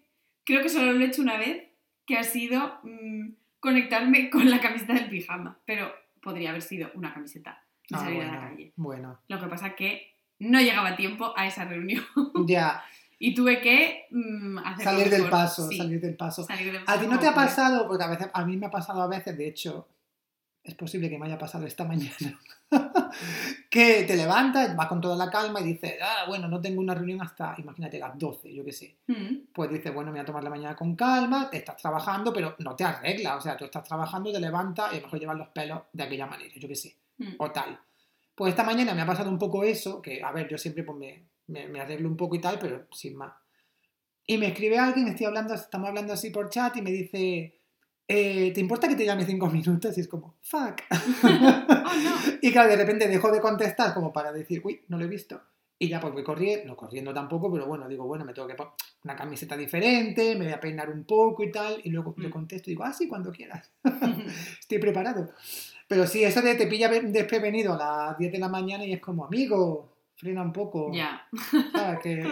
[0.45, 1.63] creo que solo lo he hecho una vez,
[2.05, 3.29] que ha sido mm,
[3.59, 5.59] conectarme con la camiseta del pijama.
[5.65, 5.91] Pero
[6.21, 8.73] podría haber sido una camiseta y Ah, salir a la bueno, calle.
[8.75, 9.19] bueno.
[9.27, 12.03] Lo que pasa que no llegaba a tiempo a esa reunión.
[12.47, 12.83] Ya,
[13.19, 16.43] Y tuve que mm, hacerlo salir del paso, Sí, salir del paso.
[16.43, 17.87] salir del ¿A paso ti no te ha pasado?
[17.87, 19.87] Porque a veces, a mí me ha pasado a veces, de hecho,
[20.63, 22.39] es posible que me haya pasado esta mañana,
[23.75, 26.95] que te levantas, vas con toda la calma y dices, ah, bueno, no tengo una
[26.95, 28.95] reunión hasta, imagínate, las 12, yo qué sé.
[29.07, 32.31] Mm, Pues dices, bueno, me voy a tomar la mañana con calma, te estás trabajando,
[32.31, 35.19] pero no te arreglas, o sea, tú estás trabajando, te levantas y a lo mejor
[35.19, 37.33] llevas los pelos de aquella manera, yo qué sé, mm.
[37.37, 37.77] o tal.
[38.33, 40.97] Pues esta mañana me ha pasado un poco eso, que a ver, yo siempre pues,
[40.97, 43.33] me, me, me arreglo un poco y tal, pero sin más.
[44.25, 47.59] Y me escribe alguien, estoy hablando, estamos hablando así por chat y me dice,
[48.07, 49.97] eh, ¿te importa que te llame cinco minutos?
[49.97, 50.81] Y es como, fuck.
[51.23, 52.11] Oh, no.
[52.41, 55.41] y claro, de repente dejo de contestar como para decir, uy, no lo he visto.
[55.77, 58.55] Y ya pues voy corriendo, no corriendo tampoco, pero bueno, digo, bueno, me tengo que
[58.55, 58.71] poner
[59.03, 61.79] una camiseta diferente, me voy a peinar un poco y tal.
[61.83, 62.31] Y luego le Mm.
[62.31, 63.69] contesto y digo, ah, sí, cuando quieras.
[64.59, 65.29] Estoy preparado.
[65.87, 67.77] Pero sí, eso de te pilla desprevenido a
[68.09, 70.91] las 10 de la mañana y es como, amigo, frena un poco.
[70.93, 71.27] ya,
[71.73, 71.99] ¿sabes?
[72.01, 72.23] Que,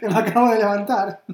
[0.00, 1.24] que me acabo de levantar.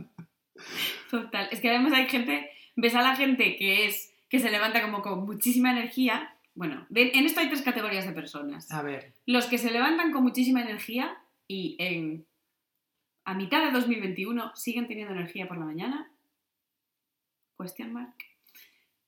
[1.11, 1.49] total.
[1.51, 2.51] Es que además hay gente,
[2.81, 6.35] ves a la gente que es que se levanta como con muchísima energía.
[6.55, 8.71] Bueno, de- en esto hay tres categorías de personas.
[8.71, 12.27] A ver, Los que se levantan con muchísima energía y en
[13.25, 16.11] a mitad de 2021 siguen teniendo energía por la mañana.
[17.59, 18.15] Question mark.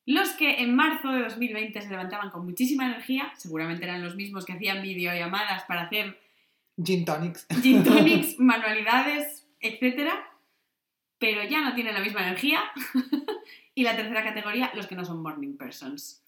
[0.07, 4.45] Los que en marzo de 2020 se levantaban con muchísima energía, seguramente eran los mismos
[4.45, 6.19] que hacían videollamadas para hacer
[6.83, 7.47] gin tonics.
[7.63, 10.11] gin tonics, manualidades, etc.
[11.21, 12.61] Pero ya no tienen la misma energía.
[13.77, 16.25] y la tercera categoría, los que no son morning persons.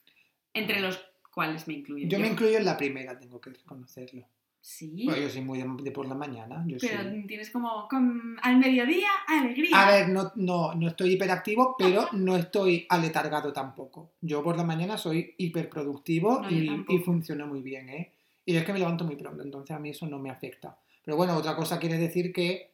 [0.54, 1.00] Entre los
[1.34, 2.06] cuales me incluyo.
[2.08, 4.24] Yo me incluyo en la primera, tengo que reconocerlo.
[4.60, 5.06] Sí.
[5.06, 6.62] Bueno, yo soy muy de, de por la mañana.
[6.68, 9.70] Yo Pero soy- tienes como con- al mediodía alegría.
[9.82, 14.12] A ver, no, no, no estoy hiperactivo, pero no estoy aletargado tampoco.
[14.20, 18.12] Yo por la mañana soy hiperproductivo No, y, y funciono muy bien, ¿eh?
[18.44, 20.76] Y es que me levanto muy pronto, entonces a mí eso no me afecta.
[21.04, 22.70] Pero bueno, otra cosa quiere decir que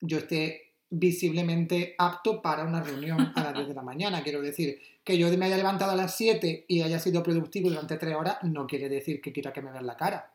[0.00, 4.22] yo esté visiblemente apto para una reunión a las 10 de la mañana.
[4.22, 7.96] Quiero decir, que yo me haya levantado a las 7 y haya sido productivo durante
[7.96, 10.32] 3 horas, no quiere decir que quiera que me vean la cara.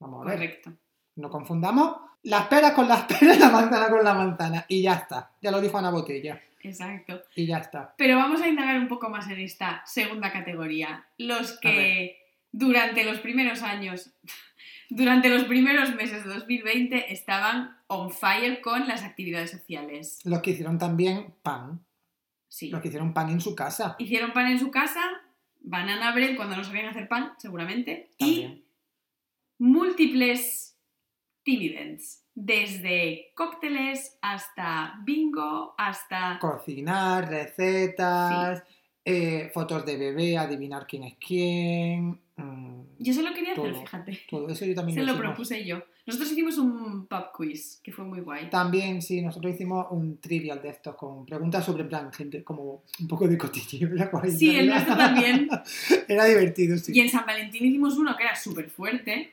[0.00, 0.38] Vamos a ver.
[0.38, 0.72] Correcto.
[1.16, 4.64] No confundamos las peras con las peras la manzana con la manzana.
[4.68, 5.30] Y ya está.
[5.40, 6.40] Ya lo dijo Ana Botella.
[6.60, 7.22] Exacto.
[7.34, 7.94] Y ya está.
[7.96, 11.06] Pero vamos a indagar un poco más en esta segunda categoría.
[11.18, 12.21] Los que
[12.52, 14.12] durante los primeros años,
[14.90, 20.20] durante los primeros meses de 2020 estaban on fire con las actividades sociales.
[20.24, 21.84] Los que hicieron también pan.
[22.48, 22.70] Sí.
[22.70, 23.96] Los que hicieron pan en su casa.
[23.98, 25.00] Hicieron pan en su casa,
[25.60, 28.64] banana bread cuando no sabían hacer pan, seguramente, y También.
[29.58, 30.76] múltiples
[31.44, 36.38] team events, desde cócteles hasta bingo, hasta...
[36.38, 38.62] Cocinar, recetas,
[39.04, 42.18] eh, fotos de bebé, adivinar quién es quién.
[42.36, 43.80] mm, Yo se lo quería hacer, Todo.
[43.80, 44.20] fíjate.
[44.30, 45.82] todo eso yo también Se lo propuse yo.
[46.06, 48.50] Nosotros hicimos un pub quiz, que fue muy guay.
[48.50, 52.82] También, sí, nosotros hicimos un trivial de estos con preguntas sobre en plan, gente, como
[53.00, 53.88] un poco de cotilleo.
[54.10, 55.48] Guay, Sí, el nuestro también.
[56.08, 56.92] Era divertido, sí.
[56.94, 59.32] Y en San Valentín hicimos uno que era súper fuerte.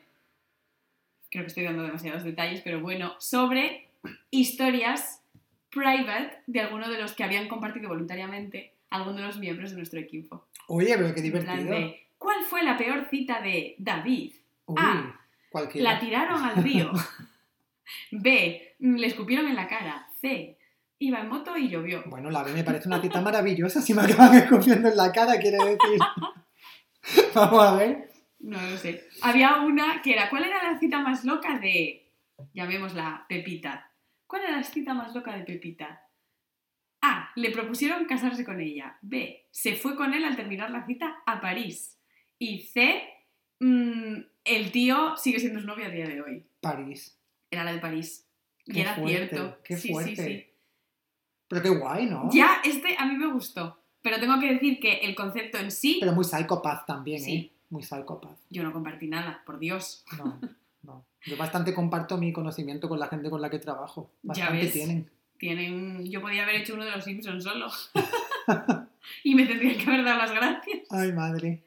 [1.31, 3.87] Creo que estoy dando demasiados detalles, pero bueno, sobre
[4.31, 5.21] historias
[5.71, 9.99] private de alguno de los que habían compartido voluntariamente alguno de los miembros de nuestro
[9.99, 10.47] equipo.
[10.67, 11.71] Oye, pero qué divertido.
[11.71, 14.33] de, ¿Cuál fue la peor cita de David?
[14.65, 14.77] Uy,
[15.51, 15.93] cualquiera.
[15.93, 16.91] La tiraron al río.
[18.11, 18.75] B.
[18.79, 20.07] Le escupieron en la cara.
[20.19, 20.57] C.
[20.99, 22.03] Iba en moto y llovió.
[22.07, 23.81] Bueno, la B me parece una cita maravillosa.
[23.81, 25.99] Si me acaban escupiendo en la cara, quiere decir.
[27.33, 28.09] Vamos a ver.
[28.39, 29.07] No lo sé.
[29.21, 32.09] Había una que era, ¿cuál era la cita más loca de,
[32.53, 33.91] llamémosla Pepita?
[34.27, 36.03] ¿Cuál era la cita más loca de Pepita?
[37.01, 37.31] A.
[37.35, 38.97] Le propusieron casarse con ella.
[39.01, 39.45] B.
[39.51, 41.97] Se fue con él al terminar la cita a París.
[42.37, 43.03] Y C.
[43.59, 46.45] mm, el tío sigue siendo su novio a día de hoy.
[46.61, 47.17] París.
[47.51, 48.25] Era la de París.
[48.65, 49.57] Y Qué era fuerte, cierto.
[49.63, 50.15] qué sí, fuerte.
[50.15, 50.45] sí, sí.
[51.47, 52.29] Pero qué guay, ¿no?
[52.31, 53.81] Ya, este a mí me gustó.
[54.01, 57.35] Pero tengo que decir que el concepto en sí, Pero muy psicópata también, Sí.
[57.35, 57.51] ¿eh?
[57.69, 58.35] Muy psicópata.
[58.49, 60.03] yo no compartí nada, por Dios.
[60.17, 60.39] No,
[60.83, 61.05] no.
[61.25, 64.11] Yo bastante comparto mi conocimiento con la gente con la que trabajo.
[64.23, 64.73] Ya Bastante ves.
[64.73, 65.09] tienen.
[65.39, 66.05] Tienen.
[66.11, 67.67] Yo podía haber hecho uno de los Simpsons solo.
[69.23, 70.81] y me tendrían que haber dado las gracias.
[70.91, 71.63] Ay, madre.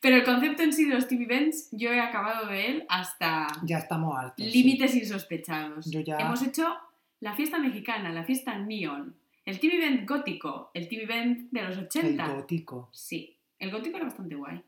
[0.00, 3.48] Pero el concepto en sí de los TV Events, yo he acabado de él hasta
[3.64, 4.44] Ya estamos hartos.
[4.46, 4.52] sí.
[4.52, 5.90] límites insospechados.
[5.90, 6.76] Yo ya- Hemos hecho
[7.20, 11.76] la fiesta mexicana, la fiesta neon, el TV Event gótico, el TV Event de los
[11.78, 12.28] El 80.
[12.28, 12.88] gótico.
[12.92, 14.62] Sí, el gótico era bastante guay.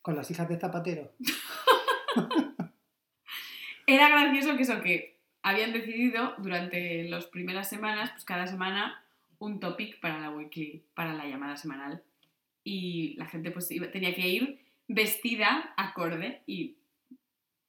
[0.00, 1.12] Con las hijas de Zapatero.
[3.86, 5.17] Era gracioso que eso, que
[5.48, 9.02] habían decidido durante las primeras semanas, pues cada semana,
[9.38, 12.02] un topic para la weekly, para la llamada semanal.
[12.64, 16.76] Y la gente pues iba- tenía que ir vestida acorde y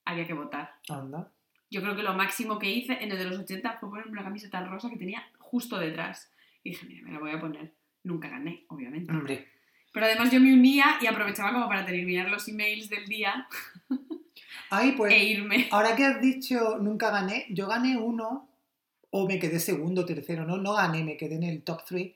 [0.06, 0.74] había que votar.
[0.90, 1.32] Anda.
[1.72, 4.24] Yo creo que lo máximo que hice en el de los 80 fue ponerme una
[4.24, 6.32] camiseta rosa que tenía justo detrás.
[6.64, 7.72] Y dije, mira, me la voy a poner.
[8.04, 9.12] Nunca gané, obviamente.
[9.12, 9.48] Hombre.
[9.92, 13.48] Pero además yo me unía y aprovechaba como para terminar los emails del día
[14.70, 15.14] Ay, pues.
[15.14, 15.68] e irme.
[15.72, 18.50] Ahora que has dicho nunca gané, yo gané uno,
[19.12, 22.12] o me quedé segundo, tercero, no, no gané, me quedé en el top 3.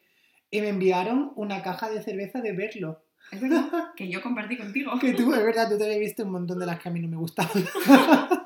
[0.51, 3.03] Y me enviaron una caja de cerveza de verlo.
[3.31, 3.65] Es verdad
[3.95, 4.99] que yo compartí contigo.
[4.99, 6.99] Que tú, es verdad, tú te habías visto un montón de las que a mí
[6.99, 7.51] no me gustaban.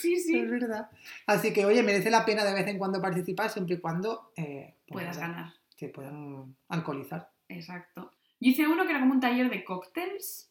[0.00, 0.38] Sí, sí.
[0.38, 0.90] Es verdad.
[1.26, 4.74] Así que, oye, merece la pena de vez en cuando participar, siempre y cuando eh,
[4.86, 5.54] pues Puedas ganar.
[5.76, 7.30] se puedan alcoholizar.
[7.48, 8.12] Exacto.
[8.38, 10.50] Yo hice uno que era como un taller de cócteles,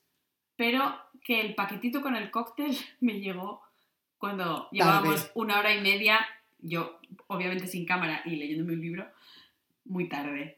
[0.55, 3.61] pero que el paquetito con el cóctel me llegó
[4.17, 6.19] cuando llevábamos una hora y media,
[6.59, 6.97] yo
[7.27, 9.07] obviamente sin cámara y leyéndome un libro,
[9.85, 10.57] muy tarde.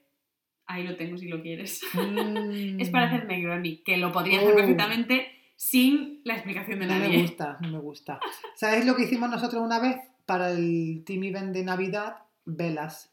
[0.67, 1.81] Ahí lo tengo si lo quieres.
[1.93, 2.79] Mm.
[2.79, 4.55] Es para hacer Negroni, que lo podría hacer Oh.
[4.55, 7.21] perfectamente sin la explicación de No me nadie.
[7.21, 8.19] gusta, no me gusta.
[8.55, 12.17] ¿Sabes lo que hicimos nosotros una vez para el Team Event de Navidad?
[12.45, 13.11] Velas.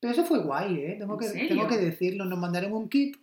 [0.00, 0.96] Pero eso fue guay, ¿eh?
[0.98, 2.24] Tengo ¿En que, tengo que decirlo.
[2.24, 3.16] Nos mandaron un kit,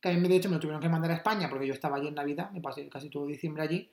[0.00, 1.96] que a mí de hecho me lo tuvieron que mandar a España porque yo estaba
[1.96, 3.90] allí en Navidad, me pasé casi todo diciembre allí.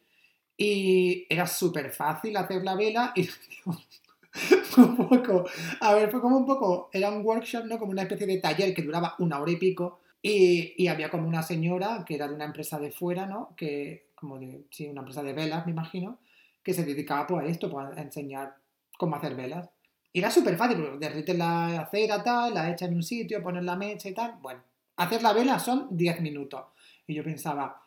[0.55, 3.27] Y era súper fácil hacer la vela y
[4.77, 5.45] un poco,
[5.79, 7.79] a ver, fue como un poco, era un workshop, ¿no?
[7.79, 11.27] Como una especie de taller que duraba una hora y pico y, y había como
[11.27, 13.53] una señora que era de una empresa de fuera, ¿no?
[13.55, 16.19] Que, como de, sí, una empresa de velas, me imagino,
[16.63, 18.55] que se dedicaba pues, a esto, pues, a enseñar
[18.97, 19.69] cómo hacer velas.
[20.13, 23.63] Y era súper fácil, porque derrites la cera, tal, la echas en un sitio, pones
[23.63, 24.35] la mecha y tal.
[24.41, 24.61] Bueno,
[24.97, 26.61] hacer la vela son 10 minutos.
[27.07, 27.81] Y yo pensaba,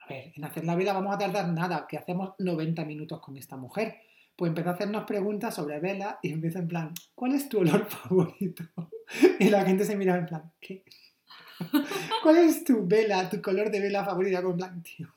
[0.00, 3.36] a ver, en hacer la vela vamos a tardar nada, que hacemos 90 minutos con
[3.36, 3.96] esta mujer.
[4.36, 7.84] Pues empezó a hacernos preguntas sobre velas y empieza en plan, ¿cuál es tu olor
[7.88, 8.64] favorito?
[9.38, 10.84] Y la gente se mira en plan, ¿qué?
[12.22, 14.42] ¿Cuál es tu vela, tu color de vela favorita?
[14.42, 15.08] Con plan, tío.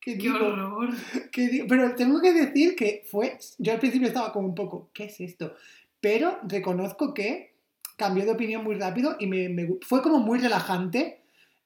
[0.00, 0.36] ¿Qué ¡Qué digo?
[0.36, 0.90] horror!
[1.32, 1.66] ¿Qué digo?
[1.68, 3.38] Pero tengo que decir que fue.
[3.58, 5.54] Yo al principio estaba como un poco, ¿qué es esto?
[6.00, 7.54] Pero reconozco que
[7.98, 11.20] cambió de opinión muy rápido y me, me fue como muy relajante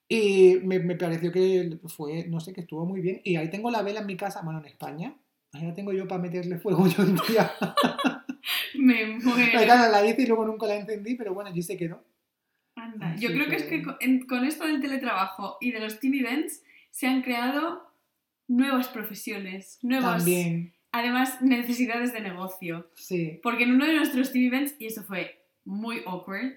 [0.08, 3.20] y me, me pareció que fue, no sé, que estuvo muy bien.
[3.22, 5.14] Y ahí tengo la vela en mi casa, bueno, en España.
[5.52, 7.52] Ahí la tengo yo para meterle fuego yo un día.
[8.74, 9.60] Me Pero muero.
[9.62, 12.02] claro, la hice y luego nunca la encendí, pero bueno, allí se quedó.
[12.74, 13.14] Anda.
[13.16, 15.80] Yo Así creo que es que- que con, en- con esto del teletrabajo y de
[15.80, 17.82] los team events se han creado
[18.48, 22.90] nuevas profesiones, nuevas, También, además, necesidades de negocio.
[22.94, 23.38] sí.
[23.42, 26.52] Porque en uno de nuestros team events, y eso fue muy awkward,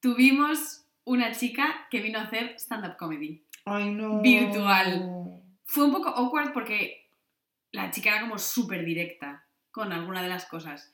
[0.00, 3.44] tuvimos una chica que vino a hacer stand-up comedy.
[3.64, 4.20] Ay, no.
[4.20, 5.40] Virtual.
[5.64, 7.08] Fue un poco awkward porque
[7.70, 10.92] la chica era como súper directa con alguna de las cosas.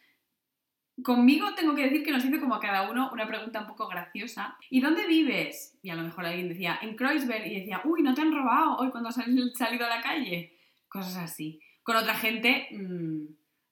[1.02, 3.86] Conmigo tengo que decir que nos hizo como a cada uno una pregunta un poco
[3.88, 4.56] graciosa.
[4.68, 5.78] ¿Y dónde vives?
[5.80, 7.46] Y a lo mejor alguien decía, en Kreuzberg.
[7.46, 10.56] Y decía, uy, no te han robado hoy cuando has sal- salido a la calle.
[10.88, 11.60] Cosas así.
[11.84, 13.26] Con otra gente, mm,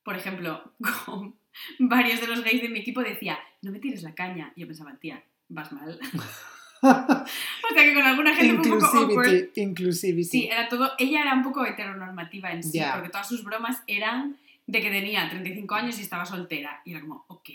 [0.04, 0.72] por ejemplo,
[1.04, 1.36] con
[1.80, 4.52] varios de los gays de mi equipo decía, no me tires la caña.
[4.56, 5.98] Y yo pensaba, tía, vas mal.
[6.82, 9.48] o sea que con alguna gente fue un poco awkward.
[9.56, 10.24] inclusivity.
[10.24, 10.92] Sí, era todo.
[10.98, 14.36] Ella era un poco heteronormativa en sí, porque todas sus bromas eran
[14.66, 16.80] de que tenía 35 años y estaba soltera.
[16.84, 17.48] Y era como, ok,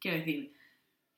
[0.00, 0.52] quiero decir,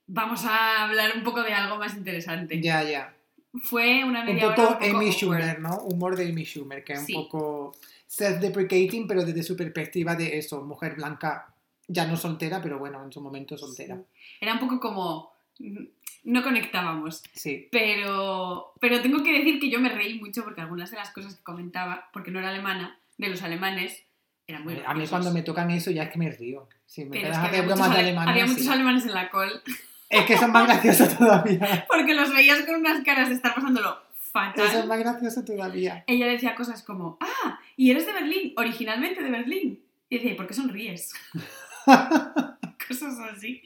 [0.07, 2.61] vamos a hablar un poco de algo más interesante.
[2.61, 3.15] Ya, ya.
[3.63, 4.71] fue una Un media poco hora.
[4.71, 5.13] un poco Amy awkward.
[5.15, 5.79] Schumer, ¿no?
[5.81, 7.15] Humor de Amy Schumer, que es Sí.
[7.15, 7.77] un poco
[8.07, 11.55] self-deprecating, pero desde su perspectiva de eso, mujer blanca,
[11.89, 13.97] ya no soltera, pero bueno, en su momento soltera.
[13.97, 14.03] Sí.
[14.41, 15.33] Era un poco como.
[15.59, 15.85] mm,
[16.25, 17.23] No conectábamos.
[17.33, 17.69] Sí.
[17.73, 21.35] Pero, pero tengo que decir que yo me reí mucho porque algunas de las cosas
[21.35, 24.05] que comentaba, porque no era alemana, de los alemanes,
[24.47, 26.69] eran muy a mí cuando me tocan eso ya es que me río.
[26.87, 28.53] Si me Pero es que había, muchos, de Alemania, había sí.
[28.53, 29.63] muchos alemanes en la col,
[30.09, 31.87] Es que son más graciosos todavía.
[31.91, 33.99] porque los veías con unas caras de estar pasándolo
[34.33, 34.67] fatal.
[34.67, 36.05] Eso es más gracioso todavía.
[36.07, 39.81] Ella decía cosas como, ah, y eres de Berlín, originalmente de Berlín.
[40.09, 41.13] Y decía, ¿y por qué sonríes?
[42.89, 43.63] cosas así.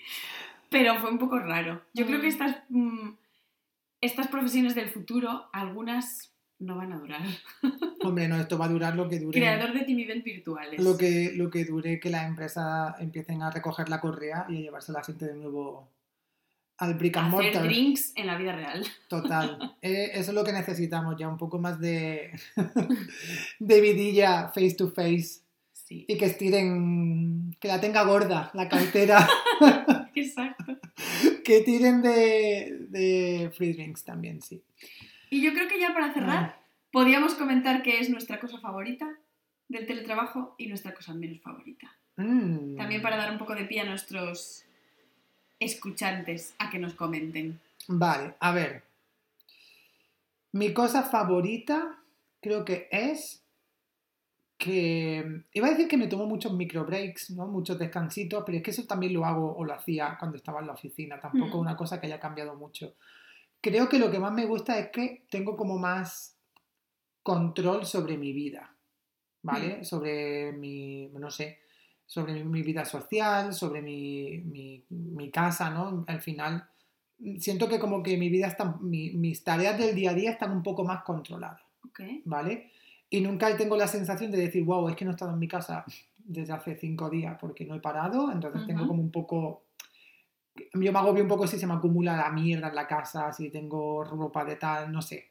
[0.71, 1.83] Pero fue un poco raro.
[1.93, 2.31] Yo creo que Mm.
[2.31, 3.09] estas, mm,
[4.01, 7.23] estas profesiones del futuro, algunas no van a durar.
[8.03, 9.39] Hombre, no, esto va a durar lo que dure.
[9.39, 10.81] Creador de event virtuales.
[10.83, 14.61] Lo que, lo que dure que las empresas empiecen a recoger la correa y a
[14.61, 15.91] llevarse a la gente de nuevo
[16.79, 17.65] al brick and Hacer mortar.
[17.65, 18.85] drinks en la vida real.
[19.09, 19.77] Total.
[19.83, 22.31] Eh, eso es lo que necesitamos ya, un poco más de,
[23.59, 25.42] de vidilla face to face
[25.93, 29.29] Sí, y que estiren, que la tenga gorda la cartera,
[30.15, 30.79] exacto.
[31.45, 34.63] que tiren de, de free drinks también, sí.
[35.29, 39.19] Y yo creo que ya para cerrar, podríamos comentar qué es nuestra cosa favorita
[39.69, 41.95] del teletrabajo y nuestra cosa menos favorita.
[42.17, 42.77] Mm.
[42.77, 44.65] También para dar un poco de pie a nuestros
[45.59, 47.61] escuchantes a que nos comenten.
[47.89, 48.85] Vale, a ver.
[50.53, 51.99] Mi cosa favorita
[52.41, 53.42] creo que es
[54.63, 55.45] que...
[55.53, 57.47] Iba a decir que me tomo muchos micro breaks, ¿no?
[57.47, 60.67] Muchos descansitos, pero es que eso también lo hago o lo hacía cuando estaba en
[60.69, 61.19] la oficina.
[61.21, 61.59] Tampoco es Mm.
[61.67, 62.95] una cosa que haya cambiado mucho.
[63.61, 66.39] Creo que lo que más me gusta es que tengo como más
[67.23, 68.75] control sobre mi vida,
[69.43, 69.79] ¿vale?
[69.81, 69.85] Mm.
[69.85, 71.59] Sobre mi, no sé,
[72.07, 76.05] sobre mi, mi vida social, sobre mi, mi- mi casa, ¿no?
[76.09, 76.69] Al final,
[77.39, 80.51] siento que como que mi vida está, mi- mis tareas del día a día están
[80.53, 82.01] un poco más controladas, ¿Ok?
[82.25, 82.71] ¿vale?
[83.13, 85.47] Y nunca tengo la sensación de decir, wow, es que no he estado en mi
[85.47, 85.85] casa
[86.25, 89.65] desde hace cinco días porque no he parado, entonces tengo como un poco...
[90.75, 93.51] Yo me agobio un poco si se me acumula la mierda en la casa, si
[93.51, 95.29] tengo ropa de tal, no sé.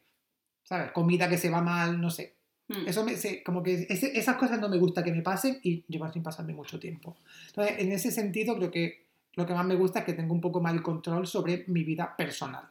[0.64, 0.92] ¿Sabes?
[0.92, 2.36] Comida que se va mal, no sé.
[2.68, 2.88] Mm.
[2.88, 5.84] Eso me, se- como que ese- esas cosas no me gusta que me pasen y
[5.88, 7.18] llevar sin pasarme mucho tiempo.
[7.48, 10.42] Entonces, en ese sentido, creo que lo que más me gusta es que tengo un
[10.42, 12.66] poco más el control sobre mi vida personal,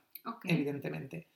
[0.45, 1.27] evidentemente.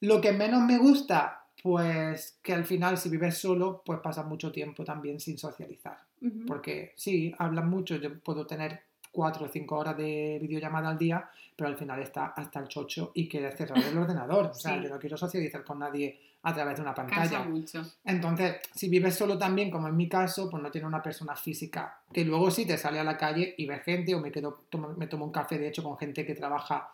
[0.00, 4.50] Lo que menos me gusta, pues que al final, si vives solo, pues pasas mucho
[4.52, 5.98] tiempo también sin socializar.
[6.46, 8.80] Porque sí, hablan mucho, yo puedo tener
[9.12, 13.12] cuatro o cinco horas de videollamada al día, pero al final está hasta el chocho
[13.14, 14.46] y quieres cerrar el ordenador.
[14.46, 14.82] O sea, Sí.
[14.84, 17.40] yo no quiero socializar con nadie a través de una pantalla.
[17.44, 17.82] mucho.
[18.04, 22.00] Entonces, si vives solo también, como en mi caso, pues no tiene una persona física.
[22.12, 24.94] Que luego sí te sale a la calle y ves gente, o me, quedo, tomo-
[24.96, 26.92] me tomo un café, de hecho, con gente que trabaja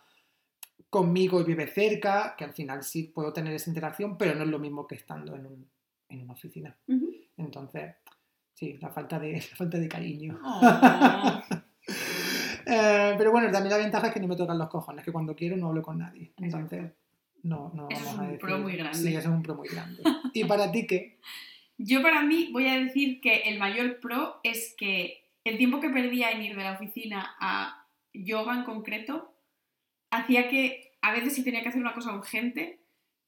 [0.90, 4.48] conmigo y vive cerca, que al final sí puedo tener esa interacción, pero no es
[4.48, 5.68] lo mismo que estando en, un-
[6.08, 6.76] en una oficina.
[7.36, 7.94] Entonces,
[8.54, 10.38] sí, la falta de, la falta de cariño.
[10.44, 11.40] Oh.
[12.66, 15.36] Eh, pero bueno, también la ventaja es que no me tocan los cojones, que cuando
[15.36, 16.32] quiero no hablo con nadie.
[16.38, 16.74] Exacto.
[16.76, 16.92] Entonces,
[17.42, 18.38] no, no vamos es a un decir.
[18.38, 18.98] pro muy grande.
[18.98, 20.02] Sí, es un pro muy grande.
[20.32, 21.18] ¿Y para ti qué?
[21.76, 25.90] Yo para mí voy a decir que el mayor pro es que el tiempo que
[25.90, 29.33] perdía en ir de la oficina a yoga en concreto
[30.16, 32.78] hacía que a veces si tenía que hacer una cosa urgente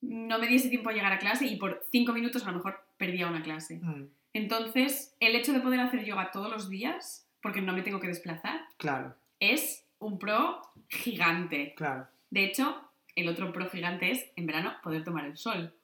[0.00, 2.78] no me diese tiempo a llegar a clase y por cinco minutos a lo mejor
[2.96, 3.80] perdía una clase.
[3.82, 7.98] Mm, Entonces, el hecho de poder hacer yoga todos los días, porque no me tengo
[8.00, 11.74] que desplazar, claro, es un pro gigante.
[11.76, 12.06] claro.
[12.30, 12.76] De hecho,
[13.14, 15.74] el otro pro gigante es, en verano, poder tomar el sol.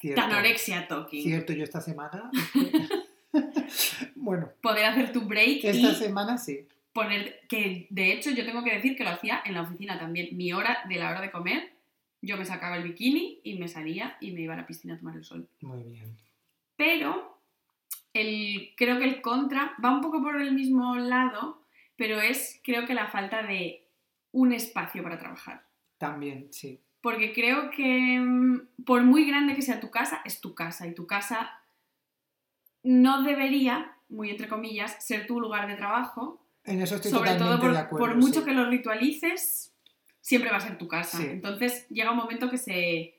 [0.00, 0.20] Cierto.
[0.20, 1.22] Tanorexia talking.
[1.22, 2.30] Cierto, yo esta semana.
[4.14, 6.66] bueno, Poder hacer tu break esta y semana sí.
[6.96, 10.36] Poner que de hecho yo tengo que decir que lo hacía en la oficina también
[10.36, 11.72] mi hora de la hora de comer
[12.22, 14.98] yo me sacaba el bikini y me salía y me iba a la piscina a
[14.98, 16.16] tomar el sol Muy bien.
[16.76, 17.38] pero
[18.14, 21.62] el, creo que el contra va un poco por el mismo lado
[21.96, 23.84] pero es creo que la falta de
[24.32, 25.66] un espacio para trabajar
[25.98, 26.80] También, sí.
[27.02, 30.94] porque creo que mm, por muy grande que sea tu casa es tu casa y
[30.94, 31.60] tu casa
[32.82, 37.44] no debería muy entre comillas ser tu lugar de trabajo En eso estoy sobre totalmente
[37.44, 38.06] todo por, de acuerdo.
[38.06, 38.44] por mucho sí.
[38.46, 39.72] que lo ritualices,
[40.20, 41.18] siempre va a ser tu casa.
[41.18, 41.26] Sí.
[41.28, 43.14] Entonces llega un momento que se...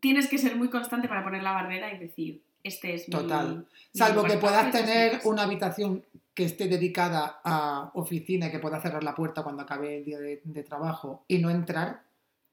[0.00, 3.12] Tienes que ser muy constante para poner la barrera y decir, este es mi...
[3.12, 3.66] Total.
[3.94, 5.28] Salvo que puedas trabajo y esta es mi tener casa".
[5.28, 6.04] una habitación
[6.34, 10.18] que esté dedicada a oficina y que puedas cerrar la puerta cuando acabe el día
[10.18, 12.02] de, de trabajo y no entrar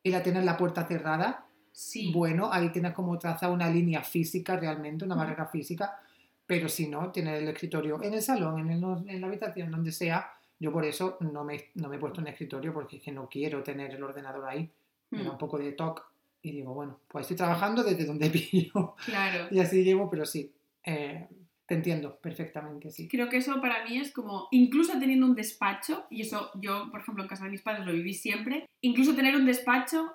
[0.03, 4.57] y la tienes la puerta cerrada, Sí, bueno, ahí tienes como trazada una línea física
[4.57, 5.99] realmente, una barrera física,
[6.51, 9.93] pero si no, tienes el escritorio en el salón, en, el- en la habitación, donde
[9.93, 10.33] sea.
[10.59, 13.29] Yo por eso no me, no me he puesto un escritorio porque es que no
[13.29, 14.69] quiero tener el ordenador ahí.
[15.11, 16.01] me da Mm, un poco de toque
[16.41, 19.47] y digo, bueno, pues estoy trabajando desde donde pillo Claro.
[19.49, 20.51] y así llevo, pero sí,
[20.85, 21.25] eh,
[21.65, 23.07] te entiendo perfectamente, sí.
[23.07, 26.99] Creo que eso para mí es como, incluso teniendo un despacho, y eso yo, por
[26.99, 30.11] ejemplo, en casa de mis padres lo viví siempre, incluso tener un despacho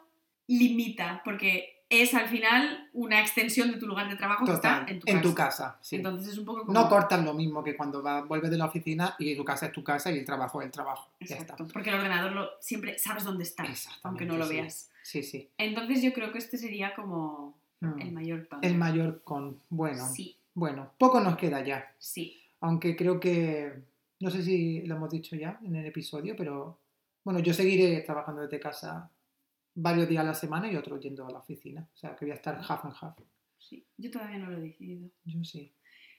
[0.49, 4.99] limita, porque es al final una extensión de tu lugar de trabajo que está en
[5.23, 5.35] tu casa.
[5.35, 5.97] casa, sí.
[5.97, 6.73] Entonces es un poco como...
[6.73, 9.73] No cortan lo mismo que cuando va, vuelves de la oficina y tu casa es
[9.73, 11.09] tu casa y el trabajo es el trabajo.
[11.21, 11.43] Ya está.
[11.55, 13.65] Exacto, porque el ordenador lo, siempre sabes dónde está,
[14.03, 14.55] aunque no lo sí.
[14.55, 14.91] veas.
[15.03, 15.49] Sí, sí.
[15.59, 18.01] Entonces yo creo que este sería como Mm.
[18.01, 18.61] el mayor pan.
[18.63, 19.61] El mayor con.
[19.69, 21.93] Bueno, Sí, bueno, poco nos queda ya.
[21.99, 22.41] sí.
[22.61, 23.71] Aunque creo que.
[24.19, 26.79] No sé si lo hemos dicho ya en el episodio, pero.
[27.23, 29.11] Bueno, yo seguiré trabajando desde casa
[29.77, 31.87] varios días a la semana y otros yendo a la oficina.
[31.95, 33.17] O sea, que voy a estar half and half.
[33.59, 35.09] Sí, yo todavía no lo he decidido.
[35.25, 35.73] Yo sí.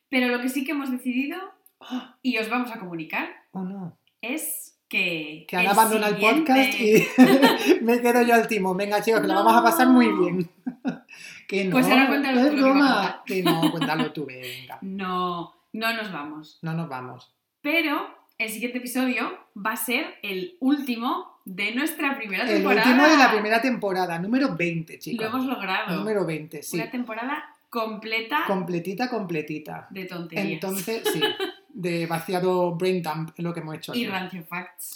[0.10, 1.38] Pero lo que sí que hemos decidido
[1.82, 2.18] ¡Ah!
[2.22, 3.98] y os vamos a comunicar ¿O no?
[4.22, 5.46] es que.
[5.48, 7.04] Que han el abandonado el podcast y
[7.84, 8.78] me quedo yo al timón.
[8.78, 10.20] Venga, chicos, que lo vamos a pasar muy No.
[10.26, 10.50] bien.
[11.48, 12.88] que no, Pues ahora cuéntalo es tú que broma.
[12.96, 13.24] contar.
[13.26, 14.80] Que no, cuéntalo tú, venga.
[14.82, 16.60] No, no nos vamos.
[16.62, 17.34] No nos vamos.
[17.62, 22.90] Pero el siguiente episodio va a ser el último de nuestra primera El temporada.
[22.90, 25.26] último de la primera temporada, número 20, chicos.
[25.32, 25.96] Lo hemos logrado.
[25.96, 26.76] Número 20, sí.
[26.76, 29.88] Una temporada completa Completita, completita.
[29.90, 30.46] de tonterías.
[30.54, 31.22] Entonces, sí,
[31.70, 33.94] de vaciado brain dump es lo que hemos hecho.
[33.96, 34.12] y aquí.
[34.12, 34.96] rancio facts.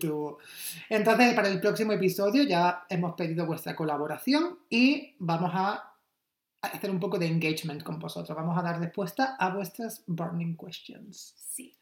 [0.00, 0.38] Tubo.
[0.88, 5.92] Entonces, para el próximo episodio ya hemos pedido vuestra colaboración y vamos a
[6.62, 8.36] hacer un poco de engagement con vosotros.
[8.36, 11.34] Vamos a dar respuesta a vuestras burning questions.
[11.38, 11.76] Sí.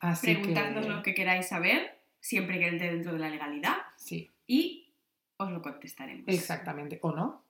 [0.00, 4.30] Así Preguntadnos que, lo que queráis saber, siempre que entre dentro de la legalidad, Sí,
[4.46, 4.92] y
[5.36, 6.24] os lo contestaremos.
[6.26, 6.98] exactamente.
[7.02, 7.42] ¿O no?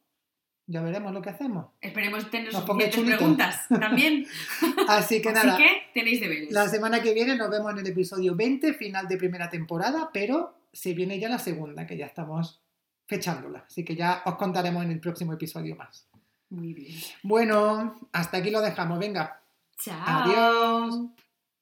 [0.71, 1.67] Ya veremos lo que hacemos.
[1.81, 4.27] Esperemos tener Nos suficientes preguntas también.
[4.89, 6.51] Así que Así nada, que tenéis deberes.
[6.53, 10.55] la semana que viene nos vemos en el episodio 20, final de primera temporada, pero
[10.73, 12.61] se viene ya la segunda, que ya estamos
[13.07, 13.65] fechándola.
[13.67, 16.07] Así que ya os contaremos en el próximo episodio más.
[16.51, 16.95] Muy bien.
[17.23, 18.99] Bueno, hasta aquí lo dejamos.
[18.99, 19.41] Venga,
[19.79, 19.97] Chao.
[20.07, 21.28] adiós.